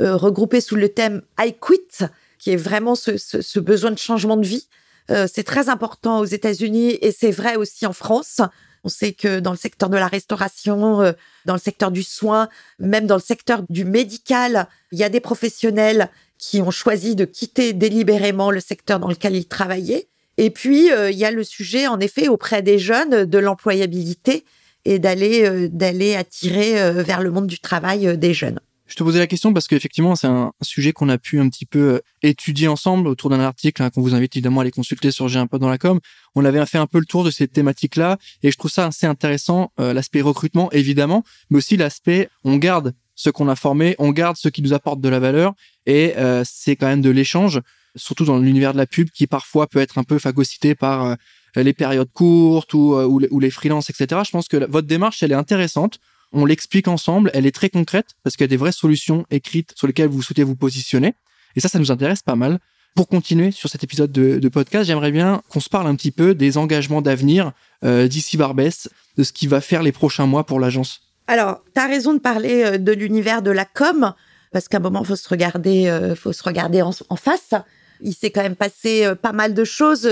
euh, 0.00 0.16
regrouper 0.16 0.60
sous 0.60 0.76
le 0.76 0.88
thème 0.88 1.22
I 1.38 1.54
quit, 1.60 2.06
qui 2.38 2.52
est 2.52 2.56
vraiment 2.56 2.94
ce, 2.94 3.16
ce, 3.18 3.42
ce 3.42 3.60
besoin 3.60 3.90
de 3.90 3.98
changement 3.98 4.36
de 4.36 4.46
vie. 4.46 4.68
Euh, 5.10 5.26
c'est 5.32 5.44
très 5.44 5.68
important 5.68 6.20
aux 6.20 6.24
États-Unis 6.24 6.98
et 7.00 7.12
c'est 7.12 7.30
vrai 7.30 7.56
aussi 7.56 7.86
en 7.86 7.92
France. 7.92 8.40
On 8.84 8.88
sait 8.88 9.12
que 9.12 9.40
dans 9.40 9.50
le 9.50 9.56
secteur 9.56 9.88
de 9.88 9.96
la 9.96 10.06
restauration, 10.06 11.02
euh, 11.02 11.12
dans 11.46 11.54
le 11.54 11.60
secteur 11.60 11.90
du 11.90 12.02
soin, 12.02 12.48
même 12.78 13.06
dans 13.06 13.16
le 13.16 13.22
secteur 13.22 13.62
du 13.68 13.84
médical, 13.84 14.68
il 14.92 14.98
y 14.98 15.04
a 15.04 15.08
des 15.08 15.20
professionnels 15.20 16.10
qui 16.38 16.62
ont 16.62 16.70
choisi 16.70 17.16
de 17.16 17.24
quitter 17.24 17.72
délibérément 17.72 18.50
le 18.50 18.60
secteur 18.60 19.00
dans 19.00 19.08
lequel 19.08 19.34
ils 19.34 19.48
travaillaient. 19.48 20.08
Et 20.36 20.50
puis, 20.50 20.92
euh, 20.92 21.10
il 21.10 21.18
y 21.18 21.24
a 21.24 21.32
le 21.32 21.42
sujet, 21.42 21.88
en 21.88 21.98
effet, 21.98 22.28
auprès 22.28 22.62
des 22.62 22.78
jeunes, 22.78 23.24
de 23.24 23.38
l'employabilité 23.38 24.44
et 24.84 25.00
d'aller 25.00 25.68
d'aller 25.68 26.14
attirer 26.14 26.92
vers 27.02 27.20
le 27.20 27.30
monde 27.30 27.48
du 27.48 27.58
travail 27.58 28.16
des 28.16 28.32
jeunes. 28.32 28.60
Je 28.88 28.94
te 28.94 29.02
posais 29.02 29.18
la 29.18 29.26
question 29.26 29.52
parce 29.52 29.68
qu'effectivement, 29.68 30.16
c'est 30.16 30.26
un 30.26 30.50
sujet 30.62 30.92
qu'on 30.92 31.10
a 31.10 31.18
pu 31.18 31.38
un 31.40 31.50
petit 31.50 31.66
peu 31.66 31.78
euh, 31.78 32.00
étudier 32.22 32.68
ensemble 32.68 33.06
autour 33.06 33.28
d'un 33.28 33.38
article 33.38 33.82
hein, 33.82 33.90
qu'on 33.90 34.00
vous 34.00 34.14
invite 34.14 34.34
évidemment 34.34 34.60
à 34.60 34.62
aller 34.62 34.70
consulter 34.70 35.10
sur 35.10 35.28
J'ai 35.28 35.38
un 35.38 35.46
peu 35.46 35.58
dans 35.58 35.68
la 35.68 35.76
com. 35.76 36.00
On 36.34 36.44
avait 36.46 36.64
fait 36.64 36.78
un 36.78 36.86
peu 36.86 36.98
le 36.98 37.04
tour 37.04 37.22
de 37.22 37.30
ces 37.30 37.48
thématiques-là 37.48 38.16
et 38.42 38.50
je 38.50 38.56
trouve 38.56 38.70
ça 38.70 38.86
assez 38.86 39.06
intéressant, 39.06 39.72
euh, 39.78 39.92
l'aspect 39.92 40.22
recrutement 40.22 40.72
évidemment, 40.72 41.22
mais 41.50 41.58
aussi 41.58 41.76
l'aspect 41.76 42.30
on 42.44 42.56
garde 42.56 42.94
ce 43.14 43.28
qu'on 43.28 43.48
a 43.48 43.56
formé, 43.56 43.94
on 43.98 44.10
garde 44.10 44.38
ce 44.38 44.48
qui 44.48 44.62
nous 44.62 44.72
apporte 44.72 45.02
de 45.02 45.08
la 45.10 45.18
valeur 45.18 45.52
et 45.84 46.16
euh, 46.16 46.42
c'est 46.46 46.76
quand 46.76 46.86
même 46.86 47.02
de 47.02 47.10
l'échange, 47.10 47.60
surtout 47.94 48.24
dans 48.24 48.38
l'univers 48.38 48.72
de 48.72 48.78
la 48.78 48.86
pub 48.86 49.10
qui 49.10 49.26
parfois 49.26 49.66
peut 49.66 49.80
être 49.80 49.98
un 49.98 50.04
peu 50.04 50.18
phagocyté 50.18 50.74
par 50.74 51.16
les 51.56 51.72
périodes 51.74 52.10
courtes 52.12 52.72
ou, 52.72 53.18
les 53.18 53.50
freelances, 53.50 53.90
etc. 53.90 54.22
Je 54.24 54.30
pense 54.30 54.48
que 54.48 54.56
votre 54.70 54.86
démarche, 54.86 55.22
elle 55.22 55.32
est 55.32 55.36
intéressante 55.36 55.98
on 56.32 56.44
l'explique 56.44 56.88
ensemble, 56.88 57.30
elle 57.34 57.46
est 57.46 57.54
très 57.54 57.70
concrète 57.70 58.08
parce 58.22 58.36
qu'il 58.36 58.44
y 58.44 58.48
a 58.48 58.48
des 58.48 58.56
vraies 58.56 58.72
solutions 58.72 59.24
écrites 59.30 59.72
sur 59.76 59.86
lesquelles 59.86 60.08
vous 60.08 60.22
souhaitez 60.22 60.44
vous 60.44 60.56
positionner. 60.56 61.14
Et 61.56 61.60
ça, 61.60 61.68
ça 61.68 61.78
nous 61.78 61.90
intéresse 61.90 62.22
pas 62.22 62.36
mal. 62.36 62.58
Pour 62.94 63.08
continuer 63.08 63.52
sur 63.52 63.68
cet 63.68 63.84
épisode 63.84 64.10
de, 64.10 64.48
podcast, 64.48 64.86
j'aimerais 64.86 65.12
bien 65.12 65.42
qu'on 65.48 65.60
se 65.60 65.68
parle 65.68 65.86
un 65.86 65.94
petit 65.94 66.10
peu 66.10 66.34
des 66.34 66.58
engagements 66.58 67.00
d'avenir 67.00 67.52
euh, 67.84 68.08
d'ici 68.08 68.36
Barbès, 68.36 68.88
de 69.16 69.22
ce 69.22 69.32
qui 69.32 69.46
va 69.46 69.60
faire 69.60 69.82
les 69.82 69.92
prochains 69.92 70.26
mois 70.26 70.44
pour 70.44 70.58
l'agence. 70.58 71.00
Alors, 71.26 71.62
tu 71.74 71.80
as 71.80 71.86
raison 71.86 72.14
de 72.14 72.18
parler 72.18 72.64
euh, 72.64 72.78
de 72.78 72.92
l'univers 72.92 73.42
de 73.42 73.50
la 73.50 73.64
com, 73.64 74.14
parce 74.52 74.66
qu'à 74.68 74.78
un 74.78 74.80
moment, 74.80 75.04
faut 75.04 75.16
se 75.16 75.28
regarder, 75.28 75.86
euh, 75.86 76.16
faut 76.16 76.32
se 76.32 76.42
regarder 76.42 76.82
en, 76.82 76.92
face. 77.16 77.54
Il 78.00 78.14
s'est 78.14 78.30
quand 78.30 78.42
même 78.42 78.56
passé 78.56 79.12
pas 79.20 79.32
mal 79.32 79.54
de 79.54 79.64
choses 79.64 80.08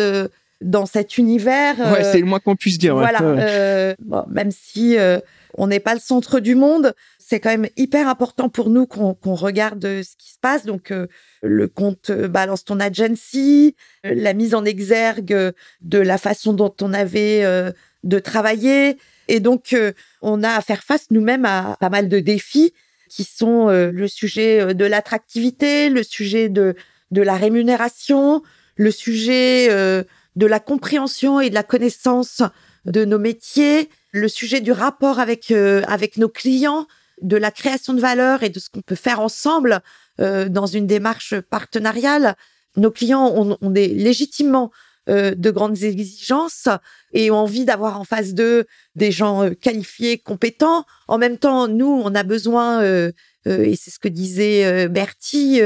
dans 0.61 0.87
cet 0.87 1.19
univers. 1.19 1.79
Ouais, 1.79 2.05
c'est 2.05 2.19
le 2.19 2.27
moins 2.27 2.41
qu'on 2.41 2.57
puisse 2.57 2.79
dire. 2.79 2.95
Voilà. 2.95 3.95
Bon, 4.01 4.25
même 4.29 4.51
si 4.51 4.97
on 5.57 5.67
n'est 5.67 5.81
pas 5.81 5.95
le 5.95 6.01
centre 6.01 6.41
du 6.41 6.55
monde. 6.55 6.95
C'est 7.19 7.41
quand 7.41 7.51
même 7.51 7.69
hyper 7.77 8.09
important 8.09 8.49
pour 8.49 8.71
nous 8.71 8.87
qu'on 8.87 9.17
regarde 9.35 9.83
ce 9.83 10.17
qui 10.17 10.33
se 10.33 10.39
passe. 10.41 10.65
Donc, 10.65 10.91
euh, 10.91 11.07
le 11.43 11.67
compte 11.67 12.11
euh, 12.11 12.29
Balance 12.29 12.65
ton 12.65 12.79
agency, 12.79 13.75
euh, 14.05 14.13
la 14.15 14.33
mise 14.33 14.55
en 14.55 14.65
exergue 14.65 15.53
de 15.81 15.99
la 15.99 16.19
façon 16.19 16.53
dont 16.53 16.75
on 16.81 16.93
avait 16.93 17.45
de 18.05 18.19
travailler. 18.19 18.99
Et 19.29 19.41
donc, 19.41 19.75
on 20.23 20.43
a 20.43 20.51
à 20.51 20.61
faire 20.61 20.83
face 20.83 21.07
nous-mêmes 21.11 21.45
à 21.45 21.77
pas 21.81 21.91
mal 21.91 22.09
de 22.09 22.21
défis 22.21 22.73
qui 23.09 23.25
sont 23.25 23.69
le 23.69 24.09
sujet 24.09 24.75
de 24.75 24.85
l'attractivité, 24.85 25.89
le 25.89 26.03
sujet 26.03 26.49
de, 26.49 26.75
de 27.11 27.23
la 27.23 27.37
rémunération, 27.37 28.43
le 28.77 28.91
sujet 28.91 29.69
de 30.37 30.47
la 30.47 30.61
compréhension 30.61 31.41
et 31.41 31.51
de 31.51 31.55
la 31.55 31.63
connaissance 31.63 32.43
de 32.85 33.05
nos 33.05 33.19
métiers, 33.19 33.89
le 34.13 34.29
sujet 34.29 34.61
du 34.61 34.73
rapport 34.73 35.19
avec 35.19 35.51
euh, 35.51 35.83
avec 35.89 36.19
nos 36.19 36.29
clients, 36.29 36.87
de 37.23 37.37
la 37.37 37.51
création 37.51 37.95
de 37.95 38.01
valeur 38.01 38.43
et 38.43 38.51
de 38.51 38.61
ce 38.61 38.69
qu'on 38.71 38.83
peut 38.83 38.95
faire 38.95 39.21
ensemble 39.21 39.81
euh, 40.21 40.49
dans 40.49 40.67
une 40.67 40.87
démarche 40.87 41.41
partenariale. 41.41 42.37
Nos 42.77 42.91
clients 42.91 43.33
ont, 43.35 43.57
ont 43.61 43.71
des 43.71 43.89
légitimement 43.89 44.71
euh, 45.09 45.35
de 45.35 45.51
grandes 45.51 45.83
exigences 45.83 46.69
et 47.15 47.31
ont 47.31 47.39
envie 47.39 47.65
d'avoir 47.65 47.99
en 47.99 48.05
face 48.05 48.35
d'eux 48.35 48.67
des 48.95 49.11
gens 49.11 49.51
qualifiés, 49.61 50.19
compétents. 50.19 50.85
En 51.09 51.17
même 51.17 51.39
temps, 51.39 51.69
nous, 51.69 52.03
on 52.05 52.15
a 52.15 52.23
besoin, 52.23 52.83
et 53.47 53.77
c'est 53.77 53.91
ce 53.91 53.99
que 53.99 54.09
disait 54.09 54.89
Bertie 54.89 55.61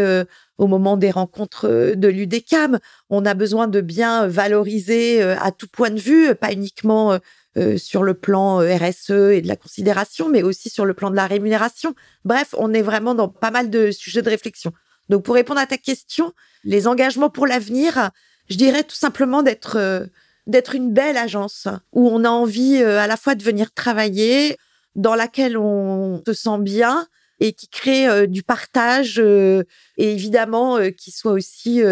au 0.58 0.66
moment 0.66 0.96
des 0.96 1.10
rencontres 1.10 1.94
de 1.94 2.08
l'UDECAM, 2.08 2.78
on 3.08 3.24
a 3.24 3.34
besoin 3.34 3.68
de 3.68 3.80
bien 3.80 4.26
valoriser 4.26 5.22
à 5.22 5.50
tout 5.50 5.68
point 5.68 5.90
de 5.90 5.98
vue, 6.00 6.34
pas 6.34 6.52
uniquement 6.52 7.18
euh, 7.56 7.76
sur 7.78 8.04
le 8.04 8.14
plan 8.14 8.60
euh, 8.60 8.76
RSE 8.76 9.10
et 9.10 9.42
de 9.42 9.48
la 9.48 9.56
considération, 9.56 10.28
mais 10.28 10.44
aussi 10.44 10.70
sur 10.70 10.84
le 10.84 10.94
plan 10.94 11.10
de 11.10 11.16
la 11.16 11.26
rémunération. 11.26 11.96
Bref, 12.24 12.54
on 12.56 12.72
est 12.72 12.80
vraiment 12.80 13.16
dans 13.16 13.26
pas 13.26 13.50
mal 13.50 13.70
de 13.70 13.90
sujets 13.90 14.22
de 14.22 14.30
réflexion. 14.30 14.70
Donc, 15.08 15.24
pour 15.24 15.34
répondre 15.34 15.58
à 15.58 15.66
ta 15.66 15.76
question, 15.76 16.32
les 16.62 16.86
engagements 16.86 17.28
pour 17.28 17.48
l'avenir, 17.48 18.10
je 18.48 18.56
dirais 18.56 18.84
tout 18.84 18.94
simplement 18.94 19.42
d'être 19.42 19.78
euh, 19.78 20.06
d'être 20.46 20.76
une 20.76 20.92
belle 20.92 21.16
agence 21.16 21.66
où 21.92 22.08
on 22.08 22.22
a 22.22 22.28
envie 22.28 22.76
à 22.82 23.08
la 23.08 23.16
fois 23.16 23.34
de 23.34 23.42
venir 23.42 23.72
travailler, 23.72 24.56
dans 24.94 25.16
laquelle 25.16 25.58
on 25.58 26.22
se 26.24 26.32
sent 26.32 26.58
bien 26.60 27.08
et 27.40 27.52
qui 27.52 27.68
crée 27.68 28.26
du 28.26 28.42
partage 28.42 29.18
et 29.18 29.64
évidemment 29.98 30.78
qui 30.96 31.10
soit 31.10 31.32
aussi 31.32 31.82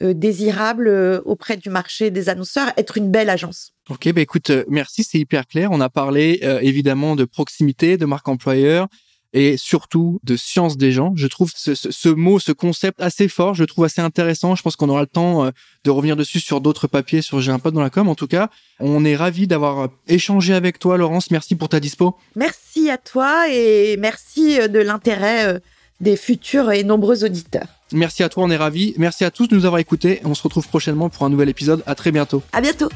euh, 0.00 0.14
désirable 0.14 0.86
euh, 0.86 1.20
auprès 1.24 1.56
du 1.56 1.70
marché 1.70 2.12
des 2.12 2.28
annonceurs, 2.28 2.70
être 2.76 2.98
une 2.98 3.10
belle 3.10 3.28
agence. 3.28 3.72
Ok, 3.90 4.12
bah 4.12 4.20
écoute, 4.20 4.50
euh, 4.50 4.64
merci, 4.68 5.02
c'est 5.02 5.18
hyper 5.18 5.44
clair. 5.48 5.72
On 5.72 5.80
a 5.80 5.88
parlé 5.88 6.40
évidemment 6.62 7.16
de 7.16 7.24
proximité, 7.24 7.96
de 7.96 8.06
marque 8.06 8.28
employeur 8.28 8.86
et 9.32 9.56
surtout 9.56 10.20
de 10.24 10.36
science 10.36 10.76
des 10.76 10.92
gens. 10.92 11.12
Je 11.16 11.26
trouve 11.26 11.52
ce, 11.54 11.74
ce, 11.74 12.08
mot, 12.08 12.38
ce 12.38 12.52
concept 12.52 13.00
assez 13.00 13.28
fort, 13.28 13.54
je 13.54 13.62
le 13.62 13.66
trouve 13.66 13.84
assez 13.84 14.00
intéressant. 14.00 14.54
Je 14.54 14.62
pense 14.62 14.76
qu'on 14.76 14.88
aura 14.88 15.02
le 15.02 15.06
temps 15.06 15.50
de 15.84 15.90
revenir 15.90 16.16
dessus 16.16 16.40
sur 16.40 16.60
d'autres 16.60 16.86
papiers, 16.86 17.22
sur 17.22 17.40
J'ai 17.40 17.52
un 17.52 17.58
pote 17.58 17.74
dans 17.74 17.82
la 17.82 17.90
com. 17.90 18.08
En 18.08 18.14
tout 18.14 18.26
cas, 18.26 18.48
on 18.80 19.04
est 19.04 19.16
ravis 19.16 19.46
d'avoir 19.46 19.88
échangé 20.06 20.54
avec 20.54 20.78
toi, 20.78 20.96
Laurence. 20.96 21.30
Merci 21.30 21.56
pour 21.56 21.68
ta 21.68 21.80
dispo. 21.80 22.16
Merci 22.36 22.90
à 22.90 22.98
toi 22.98 23.48
et 23.50 23.96
merci 23.98 24.58
de 24.68 24.78
l'intérêt 24.78 25.60
des 26.00 26.16
futurs 26.16 26.70
et 26.70 26.84
nombreux 26.84 27.24
auditeurs. 27.24 27.66
Merci 27.92 28.22
à 28.22 28.28
toi, 28.28 28.44
on 28.44 28.50
est 28.50 28.56
ravis. 28.56 28.94
Merci 28.98 29.24
à 29.24 29.30
tous 29.30 29.48
de 29.48 29.56
nous 29.56 29.64
avoir 29.64 29.80
écoutés. 29.80 30.20
On 30.24 30.34
se 30.34 30.42
retrouve 30.42 30.68
prochainement 30.68 31.08
pour 31.08 31.24
un 31.24 31.30
nouvel 31.30 31.48
épisode. 31.48 31.82
À 31.86 31.94
très 31.94 32.12
bientôt. 32.12 32.42
À 32.52 32.60
bientôt. 32.60 32.88